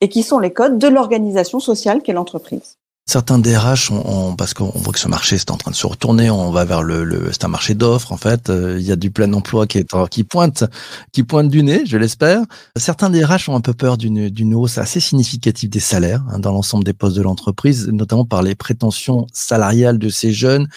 et 0.00 0.08
qui 0.08 0.22
sont 0.22 0.38
les 0.38 0.52
codes 0.52 0.78
de 0.78 0.88
l'organisation 0.88 1.58
sociale 1.58 2.02
qu'est 2.02 2.12
l'entreprise. 2.12 2.76
Certains 3.08 3.38
DRH, 3.38 3.92
ont, 3.92 4.02
ont- 4.04 4.34
parce 4.36 4.52
qu'on 4.52 4.72
voit 4.74 4.92
que 4.92 4.98
ce 4.98 5.06
marché 5.06 5.38
c'est 5.38 5.52
en 5.52 5.56
train 5.56 5.70
de 5.70 5.76
se 5.76 5.86
retourner, 5.86 6.28
on 6.28 6.50
va 6.50 6.64
vers 6.64 6.82
le, 6.82 7.30
c'est 7.32 7.44
un 7.44 7.48
marché 7.48 7.74
d'offres 7.74 8.12
en 8.12 8.16
fait. 8.16 8.50
Euh, 8.50 8.76
Il 8.80 8.84
y 8.84 8.90
a 8.90 8.96
du 8.96 9.10
plein 9.12 9.32
emploi 9.32 9.66
qui 9.68 9.84
qui 10.10 10.24
pointe, 10.24 10.64
qui 11.12 11.22
pointe 11.22 11.48
du 11.48 11.62
nez, 11.62 11.86
je 11.86 11.96
l'espère. 11.96 12.42
Certains 12.76 13.08
DRH 13.08 13.48
ont 13.48 13.54
un 13.54 13.60
peu 13.60 13.74
peur 13.74 13.96
d'une 13.96 14.28
d'une 14.28 14.54
hausse 14.54 14.76
assez 14.78 14.98
significative 15.00 15.70
des 15.70 15.78
salaires 15.80 16.24
hein, 16.30 16.40
dans 16.40 16.50
l'ensemble 16.52 16.82
des 16.84 16.92
postes 16.94 17.16
de 17.16 17.22
l'entreprise, 17.22 17.86
notamment 17.88 18.24
par 18.24 18.42
les 18.42 18.56
prétentions 18.56 19.28
salariales 19.32 19.98
de 20.00 20.08
ces 20.08 20.32
jeunes 20.32 20.68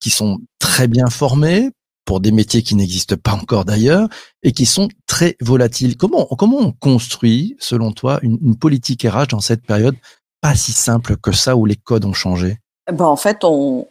qui 0.00 0.10
sont 0.10 0.38
très 0.58 0.88
bien 0.88 1.06
formés 1.08 1.70
pour 2.06 2.20
des 2.20 2.32
métiers 2.32 2.62
qui 2.62 2.74
n'existent 2.74 3.16
pas 3.22 3.32
encore 3.32 3.66
d'ailleurs 3.66 4.08
et 4.42 4.52
qui 4.52 4.64
sont 4.64 4.88
très 5.06 5.36
volatiles. 5.42 5.98
Comment 5.98 6.24
comment 6.38 6.58
on 6.58 6.72
construit, 6.72 7.56
selon 7.58 7.92
toi, 7.92 8.18
une, 8.22 8.56
politique 8.56 9.02
RH 9.02 9.28
dans 9.28 9.40
cette 9.40 9.66
période 9.66 9.96
pas 10.40 10.54
si 10.54 10.72
simple 10.72 11.16
que 11.16 11.32
ça 11.32 11.56
où 11.56 11.66
les 11.66 11.76
codes 11.76 12.06
ont 12.06 12.14
changé? 12.14 12.58
Ben, 12.90 13.04
en 13.04 13.16
fait, 13.16 13.44
on 13.44 13.86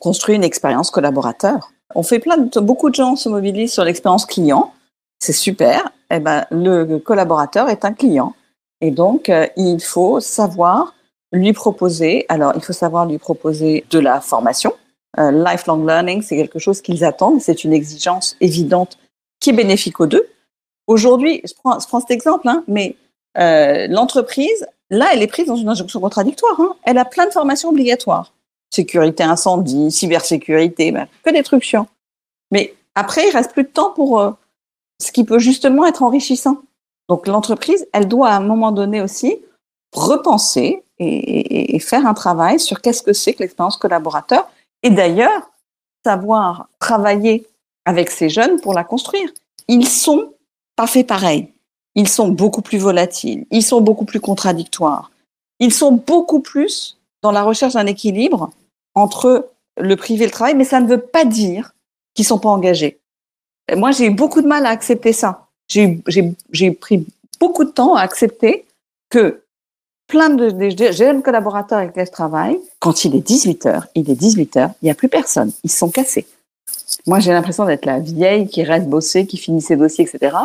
construit 0.00 0.36
une 0.36 0.44
expérience 0.44 0.90
collaborateur. 0.90 1.72
On 1.94 2.02
fait 2.02 2.20
plein 2.20 2.38
de, 2.38 2.60
beaucoup 2.60 2.88
de 2.88 2.94
gens 2.94 3.16
se 3.16 3.28
mobilisent 3.28 3.72
sur 3.72 3.84
l'expérience 3.84 4.24
client. 4.24 4.72
C'est 5.18 5.32
super. 5.32 5.90
Eh 6.10 6.20
ben, 6.20 6.46
le 6.50 6.98
collaborateur 6.98 7.68
est 7.68 7.84
un 7.84 7.92
client. 7.92 8.34
Et 8.80 8.90
donc, 8.90 9.28
euh, 9.28 9.46
il 9.56 9.80
faut 9.80 10.20
savoir 10.20 10.94
lui 11.32 11.52
proposer, 11.52 12.26
alors 12.28 12.52
il 12.56 12.62
faut 12.62 12.72
savoir 12.72 13.06
lui 13.06 13.18
proposer 13.18 13.84
de 13.90 13.98
la 13.98 14.20
formation. 14.20 14.74
Euh, 15.18 15.30
lifelong 15.30 15.86
learning, 15.86 16.22
c'est 16.22 16.36
quelque 16.36 16.58
chose 16.58 16.80
qu'ils 16.80 17.04
attendent. 17.04 17.40
C'est 17.40 17.64
une 17.64 17.72
exigence 17.72 18.36
évidente 18.40 18.98
qui 19.40 19.50
est 19.50 19.54
bénéfique 19.54 20.00
aux 20.00 20.06
deux. 20.06 20.26
Aujourd'hui, 20.86 21.42
je 21.44 21.52
prends, 21.54 21.78
je 21.78 21.86
cet 21.86 22.10
exemple, 22.10 22.48
hein, 22.48 22.64
mais 22.66 22.96
euh, 23.38 23.86
l'entreprise, 23.88 24.66
là, 24.90 25.10
elle 25.12 25.22
est 25.22 25.26
prise 25.26 25.46
dans 25.46 25.56
une 25.56 25.68
injonction 25.68 26.00
contradictoire. 26.00 26.58
Hein. 26.60 26.74
Elle 26.84 26.98
a 26.98 27.04
plein 27.04 27.26
de 27.26 27.32
formations 27.32 27.68
obligatoires. 27.68 28.32
Sécurité 28.70 29.22
incendie, 29.22 29.90
cybersécurité, 29.90 30.92
ben, 30.92 31.06
que 31.22 31.30
des 31.30 31.42
trucs 31.42 31.62
chiants. 31.62 31.88
Mais 32.50 32.74
après, 32.94 33.28
il 33.28 33.32
reste 33.32 33.52
plus 33.52 33.64
de 33.64 33.68
temps 33.68 33.90
pour 33.90 34.20
euh, 34.20 34.30
ce 34.98 35.12
qui 35.12 35.24
peut 35.24 35.38
justement 35.38 35.86
être 35.86 36.02
enrichissant. 36.02 36.58
Donc 37.08 37.26
l'entreprise, 37.26 37.86
elle 37.92 38.08
doit 38.08 38.30
à 38.30 38.36
un 38.36 38.40
moment 38.40 38.72
donné 38.72 39.02
aussi 39.02 39.38
repenser 39.92 40.82
et 40.98 41.80
faire 41.80 42.06
un 42.06 42.14
travail 42.14 42.60
sur 42.60 42.80
qu'est-ce 42.80 43.02
que 43.02 43.12
c'est 43.12 43.32
que 43.34 43.40
l'expérience 43.40 43.76
collaborateur. 43.76 44.48
Et 44.82 44.90
d'ailleurs, 44.90 45.50
savoir 46.04 46.68
travailler 46.78 47.46
avec 47.84 48.10
ces 48.10 48.28
jeunes 48.28 48.60
pour 48.60 48.74
la 48.74 48.84
construire. 48.84 49.30
Ils 49.68 49.86
sont 49.86 50.32
pas 50.76 50.86
faits 50.86 51.06
pareil. 51.06 51.48
Ils 51.94 52.08
sont 52.08 52.28
beaucoup 52.28 52.62
plus 52.62 52.78
volatiles. 52.78 53.46
Ils 53.50 53.62
sont 53.62 53.80
beaucoup 53.80 54.04
plus 54.04 54.20
contradictoires. 54.20 55.10
Ils 55.60 55.72
sont 55.72 55.92
beaucoup 55.92 56.40
plus 56.40 56.98
dans 57.22 57.30
la 57.30 57.42
recherche 57.42 57.74
d'un 57.74 57.86
équilibre 57.86 58.50
entre 58.94 59.50
le 59.78 59.96
privé 59.96 60.24
et 60.24 60.26
le 60.26 60.32
travail, 60.32 60.54
mais 60.54 60.64
ça 60.64 60.80
ne 60.80 60.88
veut 60.88 61.00
pas 61.00 61.24
dire 61.24 61.72
qu'ils 62.14 62.24
sont 62.24 62.38
pas 62.38 62.48
engagés. 62.48 62.98
Moi, 63.74 63.92
j'ai 63.92 64.06
eu 64.06 64.10
beaucoup 64.10 64.42
de 64.42 64.48
mal 64.48 64.66
à 64.66 64.70
accepter 64.70 65.12
ça. 65.12 65.46
J'ai 65.68 66.70
pris 66.72 67.06
beaucoup 67.38 67.64
de 67.64 67.70
temps 67.70 67.94
à 67.94 68.02
accepter 68.02 68.66
que 69.08 69.41
plein 70.12 70.28
de 70.28 70.50
des 70.50 70.92
jeunes 70.92 71.22
collaborateurs 71.22 71.78
avec 71.78 71.92
lesquels 71.92 72.06
je 72.06 72.12
travaille, 72.12 72.58
quand 72.80 73.06
il 73.06 73.16
est 73.16 73.26
18 73.26 73.64
heures, 73.64 73.86
il 73.94 74.10
est 74.10 74.14
18 74.14 74.56
heures, 74.58 74.70
il 74.82 74.84
n'y 74.84 74.90
a 74.90 74.94
plus 74.94 75.08
personne. 75.08 75.50
Ils 75.64 75.70
sont 75.70 75.88
cassés. 75.88 76.26
Moi, 77.06 77.18
j'ai 77.18 77.32
l'impression 77.32 77.64
d'être 77.64 77.86
la 77.86 77.98
vieille 77.98 78.46
qui 78.46 78.62
reste 78.62 78.88
bosser, 78.88 79.26
qui 79.26 79.38
finit 79.38 79.62
ses 79.62 79.74
dossiers, 79.74 80.04
etc. 80.04 80.36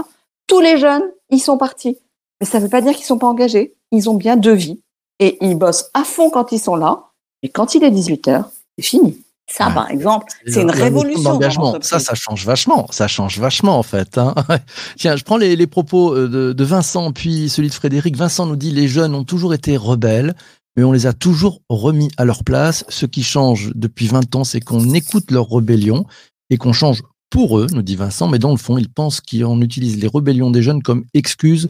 Tous 0.48 0.62
les 0.62 0.78
jeunes, 0.78 1.04
ils 1.30 1.42
sont 1.42 1.58
partis. 1.58 1.98
Mais 2.40 2.48
ça 2.48 2.60
ne 2.60 2.64
veut 2.64 2.70
pas 2.70 2.80
dire 2.80 2.94
qu'ils 2.94 3.04
sont 3.04 3.18
pas 3.18 3.28
engagés. 3.28 3.74
Ils 3.92 4.10
ont 4.10 4.14
bien 4.14 4.38
deux 4.38 4.54
vies. 4.54 4.80
Et 5.20 5.38
ils 5.42 5.56
bossent 5.56 5.90
à 5.94 6.06
fond 6.06 6.30
quand 6.30 6.54
ils 6.54 6.60
sont 6.60 6.78
là. 6.78 7.04
Et 7.44 7.50
quand 7.50 7.76
il 7.76 7.84
est 7.84 7.92
18 7.92 8.30
heures, 8.30 8.50
c'est 8.78 8.86
fini. 8.86 9.22
Ça, 9.50 9.68
Ouais. 9.70 9.74
par 9.74 9.90
exemple, 9.90 10.26
c'est 10.46 10.62
une 10.62 10.72
révolution. 10.72 11.40
Ça, 11.82 12.00
ça 12.00 12.16
change 12.16 12.46
vachement. 12.46 12.86
Ça 12.92 13.08
change 13.08 13.40
vachement, 13.40 13.80
en 13.80 13.84
fait. 13.84 14.18
hein. 14.18 14.36
Tiens, 14.98 15.16
je 15.16 15.24
prends 15.24 15.38
les, 15.38 15.56
les 15.56 15.68
propos 15.68 16.14
euh, 16.14 16.28
de, 16.28 16.54
de 16.54 16.64
Vincent, 16.64 17.12
puis 17.14 17.48
celui 17.50 17.70
de 17.70 17.74
Frédéric. 17.74 18.16
Vincent 18.18 18.46
nous 18.46 18.56
dit 18.58 18.72
les 18.72 18.88
jeunes 18.88 19.16
ont 19.16 19.24
toujours 19.24 19.54
été 19.54 19.78
rebelles, 19.78 20.36
mais 20.76 20.84
on 20.84 20.92
les 20.92 21.06
a 21.08 21.14
toujours 21.14 21.62
remis 21.70 22.10
à 22.18 22.26
leur 22.26 22.44
place. 22.44 22.84
Ce 22.90 23.06
qui 23.06 23.24
change 23.24 23.72
depuis 23.74 24.08
20 24.08 24.36
ans, 24.36 24.44
c'est 24.44 24.60
qu'on 24.60 24.94
écoute 24.94 25.32
leur 25.32 25.50
rébellion 25.50 26.06
et 26.50 26.58
qu'on 26.58 26.74
change 26.74 27.02
pour 27.30 27.58
eux, 27.60 27.68
nous 27.74 27.82
dit 27.82 27.96
Vincent, 27.96 28.28
mais 28.28 28.40
dans 28.40 28.52
le 28.52 28.58
fond, 28.58 28.78
ils 28.78 28.90
pensent 28.90 29.22
qu'on 29.22 29.62
utilise 29.62 29.98
les 29.98 30.08
rébellions 30.14 30.50
des 30.52 30.62
jeunes 30.62 30.82
comme 30.84 31.04
excuse 31.14 31.70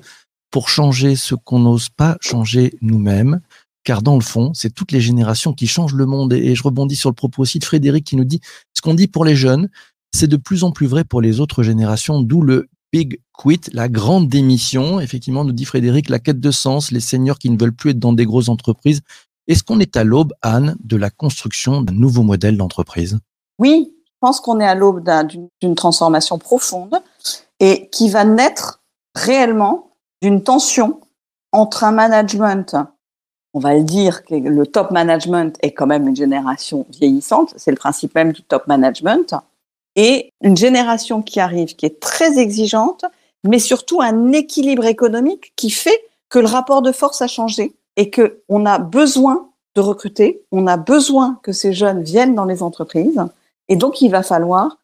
pour 0.51 0.69
changer 0.69 1.15
ce 1.15 1.35
qu'on 1.35 1.59
n'ose 1.59 1.89
pas 1.89 2.17
changer 2.21 2.73
nous-mêmes. 2.81 3.41
Car 3.87 4.01
dans 4.01 4.15
le 4.15 4.21
fond, 4.21 4.51
c'est 4.53 4.69
toutes 4.69 4.91
les 4.91 4.99
générations 4.99 5.53
qui 5.53 5.65
changent 5.65 5.93
le 5.93 6.05
monde. 6.05 6.33
Et, 6.33 6.55
je 6.55 6.61
rebondis 6.61 6.97
sur 6.97 7.09
le 7.09 7.15
propos 7.15 7.41
aussi 7.41 7.57
de 7.57 7.63
Frédéric 7.63 8.03
qui 8.03 8.17
nous 8.17 8.25
dit 8.25 8.41
ce 8.73 8.81
qu'on 8.81 8.93
dit 8.93 9.07
pour 9.07 9.23
les 9.23 9.37
jeunes, 9.37 9.69
c'est 10.13 10.27
de 10.27 10.35
plus 10.35 10.65
en 10.65 10.71
plus 10.71 10.87
vrai 10.87 11.05
pour 11.05 11.21
les 11.21 11.39
autres 11.39 11.63
générations, 11.63 12.19
d'où 12.19 12.41
le 12.41 12.67
big 12.91 13.21
quit, 13.31 13.61
la 13.71 13.87
grande 13.87 14.27
démission. 14.27 14.99
Effectivement, 14.99 15.45
nous 15.45 15.53
dit 15.53 15.63
Frédéric, 15.63 16.09
la 16.09 16.19
quête 16.19 16.41
de 16.41 16.51
sens, 16.51 16.91
les 16.91 16.99
seniors 16.99 17.39
qui 17.39 17.49
ne 17.49 17.57
veulent 17.57 17.71
plus 17.71 17.91
être 17.91 17.99
dans 17.99 18.11
des 18.11 18.25
grosses 18.25 18.49
entreprises. 18.49 18.99
Est-ce 19.47 19.63
qu'on 19.63 19.79
est 19.79 19.95
à 19.95 20.03
l'aube, 20.03 20.33
Anne, 20.41 20.75
de 20.83 20.97
la 20.97 21.09
construction 21.09 21.81
d'un 21.81 21.93
nouveau 21.93 22.23
modèle 22.23 22.57
d'entreprise? 22.57 23.17
Oui, 23.57 23.93
je 24.05 24.11
pense 24.19 24.41
qu'on 24.41 24.59
est 24.59 24.67
à 24.67 24.75
l'aube 24.75 25.01
d'un- 25.01 25.23
d'une 25.23 25.47
d'une 25.61 25.75
transformation 25.75 26.37
profonde 26.39 26.95
et 27.61 27.87
qui 27.89 28.09
va 28.09 28.25
naître 28.25 28.81
réellement 29.15 29.93
d'une 30.21 30.43
tension 30.43 30.99
entre 31.53 31.85
un 31.85 31.93
management, 31.93 32.75
on 33.57 33.59
va 33.59 33.73
le 33.73 33.83
dire, 33.83 34.23
que 34.23 34.35
le 34.35 34.67
top 34.67 34.91
management 34.91 35.57
est 35.63 35.71
quand 35.71 35.87
même 35.87 36.07
une 36.07 36.15
génération 36.15 36.85
vieillissante, 36.91 37.55
c'est 37.57 37.71
le 37.71 37.77
principe 37.77 38.13
même 38.13 38.31
du 38.31 38.43
top 38.43 38.67
management, 38.67 39.33
et 39.95 40.31
une 40.41 40.55
génération 40.55 41.23
qui 41.23 41.39
arrive 41.39 41.75
qui 41.75 41.87
est 41.87 41.99
très 41.99 42.37
exigeante, 42.37 43.05
mais 43.43 43.57
surtout 43.57 43.99
un 43.99 44.31
équilibre 44.31 44.85
économique 44.85 45.53
qui 45.55 45.71
fait 45.71 45.99
que 46.29 46.37
le 46.37 46.45
rapport 46.45 46.83
de 46.83 46.91
force 46.91 47.23
a 47.23 47.27
changé 47.27 47.73
et 47.95 48.11
que 48.11 48.43
on 48.47 48.67
a 48.67 48.77
besoin 48.77 49.49
de 49.73 49.81
recruter, 49.81 50.43
on 50.51 50.67
a 50.67 50.77
besoin 50.77 51.39
que 51.41 51.51
ces 51.51 51.73
jeunes 51.73 52.03
viennent 52.03 52.35
dans 52.35 52.45
les 52.45 52.61
entreprises 52.61 53.23
et 53.69 53.75
donc 53.75 54.03
il 54.03 54.11
va 54.11 54.21
falloir 54.21 54.77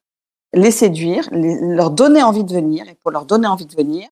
les 0.55 0.71
séduire, 0.71 1.29
leur 1.31 1.91
donner 1.91 2.23
envie 2.23 2.43
de 2.43 2.53
venir 2.53 2.87
et 2.89 2.95
pour 3.03 3.11
leur 3.11 3.25
donner 3.25 3.47
envie 3.47 3.67
de 3.67 3.75
venir, 3.75 4.07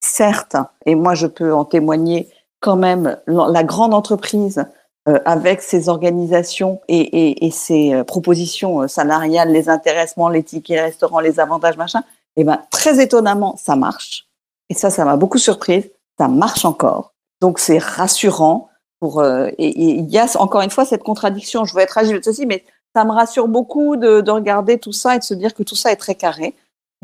certes, 0.00 0.56
et 0.86 0.94
moi 0.94 1.14
je 1.14 1.26
peux 1.26 1.52
en 1.52 1.66
témoigner 1.66 2.30
quand 2.60 2.76
même, 2.76 3.18
la 3.26 3.64
grande 3.64 3.94
entreprise 3.94 4.64
euh, 5.08 5.20
avec 5.24 5.62
ses 5.62 5.88
organisations 5.88 6.80
et, 6.88 7.50
ses 7.52 7.94
euh, 7.94 8.02
propositions 8.02 8.82
euh, 8.82 8.88
salariales, 8.88 9.52
les 9.52 9.68
intéressements, 9.68 10.28
les 10.28 10.42
tickets 10.42 10.80
restaurants, 10.80 11.20
les 11.20 11.38
avantages, 11.38 11.76
machin, 11.76 12.02
et 12.34 12.42
ben 12.42 12.60
très 12.72 13.00
étonnamment, 13.00 13.56
ça 13.56 13.76
marche. 13.76 14.26
Et 14.68 14.74
ça, 14.74 14.90
ça 14.90 15.04
m'a 15.04 15.16
beaucoup 15.16 15.38
surprise. 15.38 15.88
Ça 16.18 16.26
marche 16.26 16.64
encore. 16.64 17.12
Donc 17.40 17.60
c'est 17.60 17.78
rassurant. 17.78 18.68
Pour 18.98 19.22
et 19.24 19.52
et 19.58 19.98
il 19.98 20.10
y 20.10 20.18
a 20.18 20.26
encore 20.40 20.62
une 20.62 20.70
fois 20.70 20.84
cette 20.84 21.04
contradiction. 21.04 21.64
Je 21.66 21.74
veux 21.74 21.82
être 21.82 21.98
agile, 21.98 22.18
ceci, 22.24 22.44
mais 22.44 22.64
ça 22.94 23.04
me 23.04 23.12
rassure 23.12 23.46
beaucoup 23.46 23.96
de, 23.96 24.22
de 24.22 24.30
regarder 24.32 24.78
tout 24.78 24.92
ça 24.92 25.14
et 25.14 25.18
de 25.18 25.24
se 25.24 25.34
dire 25.34 25.54
que 25.54 25.62
tout 25.62 25.76
ça 25.76 25.92
est 25.92 25.96
très 25.96 26.14
carré. 26.16 26.54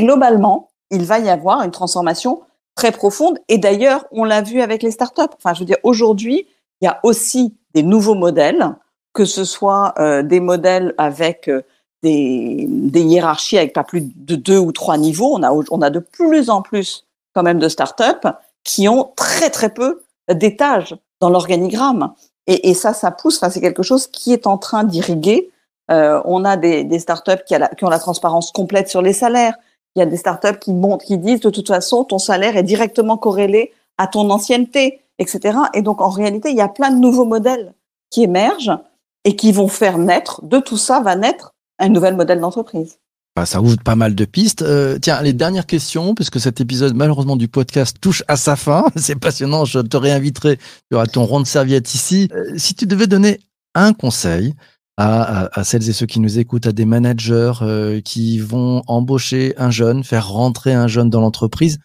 Globalement, 0.00 0.70
il 0.90 1.04
va 1.04 1.20
y 1.20 1.28
avoir 1.28 1.62
une 1.62 1.70
transformation 1.70 2.42
très 2.74 2.92
profonde. 2.92 3.38
Et 3.48 3.58
d'ailleurs, 3.58 4.06
on 4.12 4.24
l'a 4.24 4.42
vu 4.42 4.60
avec 4.60 4.82
les 4.82 4.90
startups. 4.90 5.34
Enfin, 5.36 5.54
je 5.54 5.60
veux 5.60 5.66
dire, 5.66 5.78
aujourd'hui, 5.82 6.46
il 6.80 6.86
y 6.86 6.88
a 6.88 7.00
aussi 7.02 7.54
des 7.74 7.82
nouveaux 7.82 8.14
modèles, 8.14 8.74
que 9.12 9.24
ce 9.24 9.44
soit 9.44 9.94
euh, 9.98 10.22
des 10.22 10.40
modèles 10.40 10.94
avec 10.98 11.48
euh, 11.48 11.62
des, 12.02 12.66
des 12.68 13.02
hiérarchies 13.02 13.58
avec 13.58 13.72
pas 13.72 13.84
plus 13.84 14.02
de 14.14 14.36
deux 14.36 14.58
ou 14.58 14.72
trois 14.72 14.98
niveaux. 14.98 15.34
On 15.34 15.42
a, 15.42 15.52
on 15.52 15.82
a 15.82 15.90
de 15.90 15.98
plus 16.00 16.50
en 16.50 16.62
plus 16.62 17.06
quand 17.34 17.42
même 17.42 17.58
de 17.58 17.68
startups 17.68 18.28
qui 18.64 18.88
ont 18.88 19.12
très 19.16 19.50
très 19.50 19.70
peu 19.70 20.02
d'étages 20.30 20.96
dans 21.20 21.30
l'organigramme. 21.30 22.12
Et, 22.46 22.70
et 22.70 22.74
ça, 22.74 22.92
ça 22.92 23.10
pousse. 23.10 23.36
Enfin, 23.36 23.50
c'est 23.50 23.60
quelque 23.60 23.82
chose 23.82 24.06
qui 24.06 24.32
est 24.32 24.46
en 24.46 24.58
train 24.58 24.84
d'irriguer. 24.84 25.50
Euh, 25.90 26.20
on 26.24 26.44
a 26.44 26.56
des, 26.56 26.84
des 26.84 26.98
startups 26.98 27.42
qui, 27.46 27.54
a 27.54 27.58
la- 27.58 27.68
qui 27.68 27.84
ont 27.84 27.90
la 27.90 27.98
transparence 27.98 28.50
complète 28.50 28.88
sur 28.88 29.02
les 29.02 29.12
salaires. 29.12 29.56
Il 29.94 30.00
y 30.00 30.02
a 30.02 30.06
des 30.06 30.16
startups 30.16 30.58
qui 30.60 30.72
montent, 30.72 31.02
qui 31.02 31.18
disent 31.18 31.40
de 31.40 31.50
toute 31.50 31.68
façon, 31.68 32.04
ton 32.04 32.18
salaire 32.18 32.56
est 32.56 32.62
directement 32.62 33.16
corrélé 33.16 33.72
à 33.98 34.06
ton 34.06 34.30
ancienneté, 34.30 35.00
etc. 35.18 35.58
Et 35.74 35.82
donc, 35.82 36.00
en 36.00 36.08
réalité, 36.08 36.50
il 36.50 36.56
y 36.56 36.62
a 36.62 36.68
plein 36.68 36.90
de 36.90 36.98
nouveaux 36.98 37.26
modèles 37.26 37.74
qui 38.10 38.22
émergent 38.22 38.78
et 39.24 39.36
qui 39.36 39.52
vont 39.52 39.68
faire 39.68 39.98
naître, 39.98 40.44
de 40.44 40.58
tout 40.58 40.76
ça 40.76 41.00
va 41.00 41.16
naître 41.16 41.54
un 41.78 41.88
nouvel 41.88 42.16
modèle 42.16 42.40
d'entreprise. 42.40 42.98
Bah, 43.34 43.46
ça 43.46 43.62
ouvre 43.62 43.78
pas 43.82 43.96
mal 43.96 44.14
de 44.14 44.24
pistes. 44.26 44.60
Euh, 44.60 44.98
tiens, 45.00 45.22
les 45.22 45.32
dernières 45.32 45.66
questions, 45.66 46.14
puisque 46.14 46.38
cet 46.38 46.60
épisode, 46.60 46.94
malheureusement, 46.94 47.36
du 47.36 47.48
podcast 47.48 47.96
touche 47.98 48.22
à 48.28 48.36
sa 48.36 48.56
fin. 48.56 48.84
C'est 48.96 49.18
passionnant. 49.18 49.64
Je 49.64 49.78
te 49.78 49.96
réinviterai. 49.96 50.58
Tu 50.90 50.98
ton 51.12 51.24
rond 51.24 51.40
de 51.40 51.46
serviette 51.46 51.94
ici. 51.94 52.28
Euh, 52.34 52.58
si 52.58 52.74
tu 52.74 52.86
devais 52.86 53.06
donner 53.06 53.40
un 53.74 53.94
conseil 53.94 54.54
à, 54.96 55.64
celles 55.64 55.88
et 55.88 55.92
ceux 55.92 56.06
qui 56.06 56.20
nous 56.20 56.38
écoutent, 56.38 56.66
à 56.66 56.72
des 56.72 56.84
managers 56.84 57.52
euh, 57.62 58.00
qui 58.00 58.38
vont 58.38 58.82
embaucher 58.86 59.54
un 59.56 59.70
jeune, 59.70 60.04
faire 60.04 60.28
rentrer 60.28 60.74
un 60.74 60.86
jeune 60.86 61.10
dans 61.10 61.20
l'entreprise, 61.20 61.78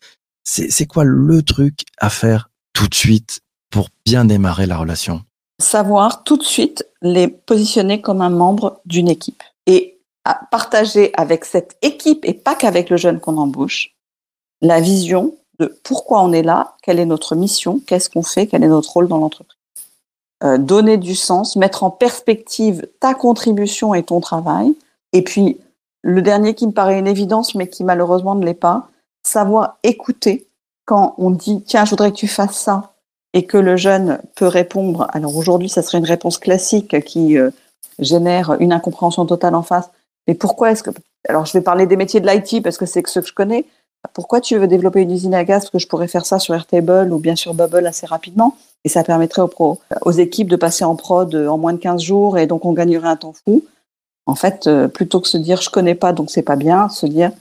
c'est 0.44 0.86
quoi 0.86 1.04
le 1.04 1.42
truc 1.42 1.86
à 1.98 2.10
faire 2.10 2.50
tout 2.74 2.88
de 2.88 2.96
suite 2.96 3.42
pour 3.70 3.90
bien 4.06 4.26
démarrer 4.26 4.66
la 4.66 4.78
relation? 4.78 5.24
Savoir 5.60 6.24
tout 6.24 6.38
de 6.38 6.44
suite 6.44 6.88
les 7.02 7.28
positionner 7.28 8.02
comme 8.02 8.22
un 8.22 8.30
membre 8.30 8.82
d'une 8.86 9.10
équipe 9.10 9.44
et 9.66 10.00
partager 10.52 11.12
avec 11.16 11.46
cette 11.46 11.78
équipe 11.82 12.24
et 12.24 12.34
pas 12.34 12.56
qu'avec 12.56 12.90
le 12.90 12.98
jeune 12.98 13.20
qu'on 13.20 13.38
embauche 13.38 13.96
la 14.62 14.80
vision 14.80 15.36
de 15.60 15.80
pourquoi 15.84 16.22
on 16.22 16.32
est 16.34 16.44
là, 16.44 16.76
quelle 16.84 17.00
est 17.00 17.06
notre 17.06 17.36
mission, 17.36 17.82
qu'est-ce 17.86 18.10
qu'on 18.10 18.24
fait, 18.24 18.48
quel 18.48 18.64
est 18.64 18.68
notre 18.68 18.92
rôle 18.92 19.08
dans 19.08 19.18
l'entreprise. 19.18 19.57
Euh, 20.44 20.60
donner 20.60 20.98
du 20.98 21.16
sens, 21.16 21.56
mettre 21.56 21.84
en 21.84 21.90
perspective 21.90 22.88
ta 23.00 23.16
contribution 23.16 23.96
et 23.96 24.04
ton 24.04 24.20
travail. 24.20 24.76
Et 25.12 25.24
puis, 25.24 25.58
le 26.04 26.22
dernier 26.22 26.54
qui 26.54 26.68
me 26.68 26.72
paraît 26.72 27.00
une 27.00 27.08
évidence, 27.08 27.56
mais 27.56 27.68
qui 27.68 27.84
malheureusement 27.84 28.36
ne 28.36 28.46
l'est 28.46 28.54
pas, 28.54 28.88
savoir 29.24 29.78
écouter 29.82 30.48
quand 30.86 31.16
on 31.18 31.32
dit, 31.32 31.64
tiens, 31.64 31.86
je 31.86 31.90
voudrais 31.90 32.12
que 32.12 32.18
tu 32.18 32.28
fasses 32.28 32.56
ça, 32.56 32.94
et 33.34 33.46
que 33.48 33.58
le 33.58 33.78
jeune 33.78 34.20
peut 34.36 34.46
répondre. 34.46 35.08
Alors 35.12 35.36
aujourd'hui, 35.36 35.70
ça 35.70 35.82
serait 35.82 35.98
une 35.98 36.06
réponse 36.06 36.38
classique 36.38 37.04
qui 37.04 37.38
euh, 37.40 37.50
génère 37.98 38.58
une 38.60 38.74
incompréhension 38.74 39.26
totale 39.26 39.56
en 39.56 39.64
face. 39.64 39.90
Mais 40.28 40.36
pourquoi 40.36 40.72
est-ce 40.72 40.84
que... 40.84 40.92
Alors 41.28 41.46
je 41.48 41.54
vais 41.54 41.62
parler 41.62 41.88
des 41.88 41.98
métiers 41.98 42.20
de 42.20 42.28
l'IT 42.30 42.64
parce 42.64 42.78
que 42.78 42.86
c'est 42.86 43.06
ce 43.08 43.20
que 43.20 43.26
je 43.26 43.34
connais. 43.34 43.66
Pourquoi 44.14 44.40
tu 44.40 44.56
veux 44.58 44.68
développer 44.68 45.02
une 45.02 45.12
usine 45.12 45.34
à 45.34 45.44
gaz 45.44 45.70
que 45.70 45.80
je 45.80 45.88
pourrais 45.88 46.08
faire 46.08 46.28
ça 46.28 46.38
sur 46.38 46.54
Airtable 46.54 47.12
ou 47.12 47.18
bien 47.18 47.36
sur 47.36 47.56
Bubble 47.56 47.88
assez 47.88 48.06
rapidement? 48.06 48.56
Et 48.84 48.90
ça 48.90 49.04
permettrait 49.04 49.42
aux, 49.42 50.12
équipes 50.12 50.50
de 50.50 50.56
passer 50.56 50.86
en 50.86 50.96
prod 50.96 51.34
euh, 51.36 51.48
en 51.48 51.58
moins 51.58 51.74
de 51.74 51.78
15 51.78 52.02
jours 52.02 52.38
et 52.38 52.48
donc 52.48 52.66
on 52.66 52.74
gagnerait 52.74 53.10
un 53.10 53.16
temps 53.16 53.34
fou. 53.34 53.64
En 54.26 54.36
fait, 54.36 54.68
euh, 54.68 54.88
plutôt 54.88 55.20
que 55.20 55.28
se 55.28 55.38
dire 55.38 55.62
je 55.62 55.70
connais 55.70 55.96
pas 55.96 56.14
donc 56.14 56.30
c'est 56.30 56.42
pas 56.42 56.56
bien, 56.56 56.90
se 56.90 57.06
dire 57.06 57.32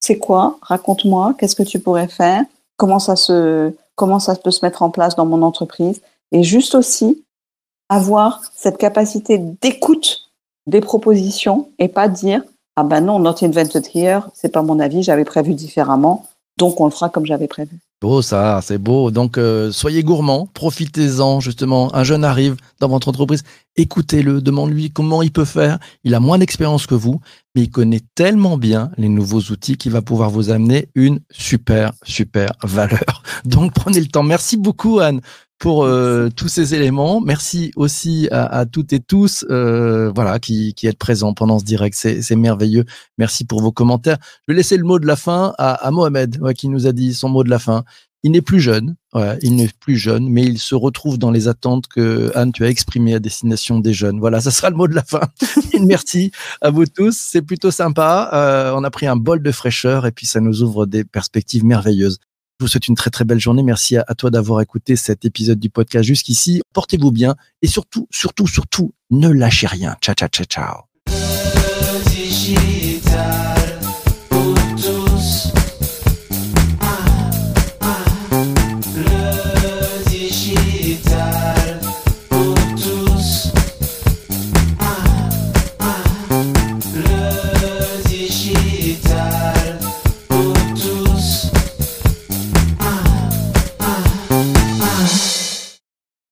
c'est 0.00 0.18
quoi? 0.18 0.58
Raconte-moi, 0.62 1.34
qu'est-ce 1.38 1.56
que 1.56 1.62
tu 1.62 1.80
pourrais 1.80 2.08
faire? 2.08 2.42
Comment 2.76 2.98
ça 2.98 3.16
se 3.16 3.72
comment 3.94 4.18
ça 4.18 4.34
peut 4.36 4.50
se 4.50 4.64
mettre 4.64 4.82
en 4.82 4.90
place 4.90 5.16
dans 5.16 5.26
mon 5.26 5.42
entreprise? 5.42 6.02
Et 6.32 6.42
juste 6.42 6.74
aussi 6.74 7.24
avoir 7.88 8.40
cette 8.54 8.78
capacité 8.78 9.38
d'écoute 9.38 10.30
des 10.66 10.80
propositions 10.80 11.70
et 11.78 11.88
pas 11.88 12.08
dire 12.08 12.42
ah 12.76 12.82
ben 12.82 13.00
non 13.00 13.18
not 13.18 13.36
invented 13.42 13.86
here 13.94 14.22
c'est 14.34 14.52
pas 14.52 14.62
mon 14.62 14.80
avis 14.80 15.02
j'avais 15.02 15.24
prévu 15.24 15.54
différemment 15.54 16.26
donc 16.58 16.80
on 16.80 16.86
le 16.86 16.90
fera 16.90 17.08
comme 17.08 17.24
j'avais 17.24 17.46
prévu 17.46 17.78
Beau 18.06 18.22
ça, 18.22 18.60
c'est 18.62 18.78
beau. 18.78 19.10
Donc 19.10 19.36
euh, 19.36 19.72
soyez 19.72 20.04
gourmands, 20.04 20.48
profitez-en 20.54 21.40
justement. 21.40 21.92
Un 21.92 22.04
jeune 22.04 22.22
arrive 22.22 22.54
dans 22.78 22.86
votre 22.86 23.08
entreprise, 23.08 23.42
écoutez-le, 23.74 24.40
demande-lui 24.40 24.92
comment 24.92 25.22
il 25.22 25.32
peut 25.32 25.44
faire. 25.44 25.80
Il 26.04 26.14
a 26.14 26.20
moins 26.20 26.38
d'expérience 26.38 26.86
que 26.86 26.94
vous, 26.94 27.20
mais 27.56 27.62
il 27.62 27.68
connaît 27.68 28.02
tellement 28.14 28.58
bien 28.58 28.92
les 28.96 29.08
nouveaux 29.08 29.40
outils 29.50 29.76
qu'il 29.76 29.90
va 29.90 30.02
pouvoir 30.02 30.30
vous 30.30 30.50
amener 30.50 30.88
une 30.94 31.18
super, 31.32 31.94
super 32.04 32.52
valeur. 32.62 33.24
Donc 33.44 33.74
prenez 33.74 33.98
le 33.98 34.06
temps. 34.06 34.22
Merci 34.22 34.56
beaucoup 34.56 35.00
Anne 35.00 35.20
pour 35.58 35.84
euh, 35.84 36.28
tous 36.34 36.48
ces 36.48 36.74
éléments. 36.74 37.20
Merci 37.20 37.72
aussi 37.76 38.28
à, 38.30 38.44
à 38.44 38.66
toutes 38.66 38.92
et 38.92 39.00
tous 39.00 39.44
euh, 39.50 40.12
voilà, 40.14 40.38
qui, 40.38 40.74
qui 40.74 40.86
êtes 40.86 40.98
présents 40.98 41.34
pendant 41.34 41.58
ce 41.58 41.64
direct. 41.64 41.94
C'est 41.96 42.36
merveilleux. 42.36 42.84
Merci 43.18 43.44
pour 43.44 43.62
vos 43.62 43.72
commentaires. 43.72 44.18
Je 44.46 44.52
vais 44.52 44.56
laisser 44.56 44.76
le 44.76 44.84
mot 44.84 44.98
de 44.98 45.06
la 45.06 45.16
fin 45.16 45.54
à, 45.58 45.74
à 45.74 45.90
Mohamed, 45.90 46.38
ouais, 46.40 46.54
qui 46.54 46.68
nous 46.68 46.86
a 46.86 46.92
dit 46.92 47.14
son 47.14 47.28
mot 47.28 47.42
de 47.42 47.50
la 47.50 47.58
fin. 47.58 47.84
Il 48.22 48.32
n'est 48.32 48.42
plus 48.42 48.60
jeune, 48.60 48.96
ouais, 49.14 49.38
il 49.42 49.54
n'est 49.54 49.70
plus 49.78 49.96
jeune, 49.96 50.28
mais 50.28 50.42
il 50.42 50.58
se 50.58 50.74
retrouve 50.74 51.16
dans 51.16 51.30
les 51.30 51.46
attentes 51.46 51.86
que 51.86 52.32
Anne, 52.34 52.50
tu 52.50 52.64
as 52.64 52.68
exprimées 52.68 53.14
à 53.14 53.20
destination 53.20 53.78
des 53.78 53.92
jeunes. 53.92 54.18
Voilà, 54.18 54.40
ça 54.40 54.50
sera 54.50 54.68
le 54.68 54.76
mot 54.76 54.88
de 54.88 54.94
la 54.94 55.04
fin. 55.04 55.20
Merci 55.80 56.32
à 56.60 56.70
vous 56.70 56.86
tous, 56.86 57.16
c'est 57.16 57.42
plutôt 57.42 57.70
sympa. 57.70 58.30
Euh, 58.32 58.72
on 58.74 58.82
a 58.82 58.90
pris 58.90 59.06
un 59.06 59.16
bol 59.16 59.42
de 59.42 59.52
fraîcheur 59.52 60.06
et 60.06 60.12
puis 60.12 60.26
ça 60.26 60.40
nous 60.40 60.62
ouvre 60.62 60.86
des 60.86 61.04
perspectives 61.04 61.64
merveilleuses. 61.64 62.18
Je 62.58 62.64
vous 62.64 62.68
souhaite 62.68 62.88
une 62.88 62.94
très 62.94 63.10
très 63.10 63.24
belle 63.24 63.38
journée. 63.38 63.62
Merci 63.62 63.96
à, 63.96 64.04
à 64.06 64.14
toi 64.14 64.30
d'avoir 64.30 64.60
écouté 64.60 64.96
cet 64.96 65.24
épisode 65.24 65.58
du 65.58 65.68
podcast 65.68 66.04
jusqu'ici. 66.06 66.62
Portez-vous 66.72 67.10
bien 67.12 67.36
et 67.60 67.66
surtout, 67.66 68.08
surtout, 68.10 68.46
surtout, 68.46 68.94
ne 69.10 69.28
lâchez 69.28 69.66
rien. 69.66 69.96
Ciao, 70.00 70.14
ciao, 70.14 70.28
ciao, 70.28 70.46
ciao. 70.46 70.82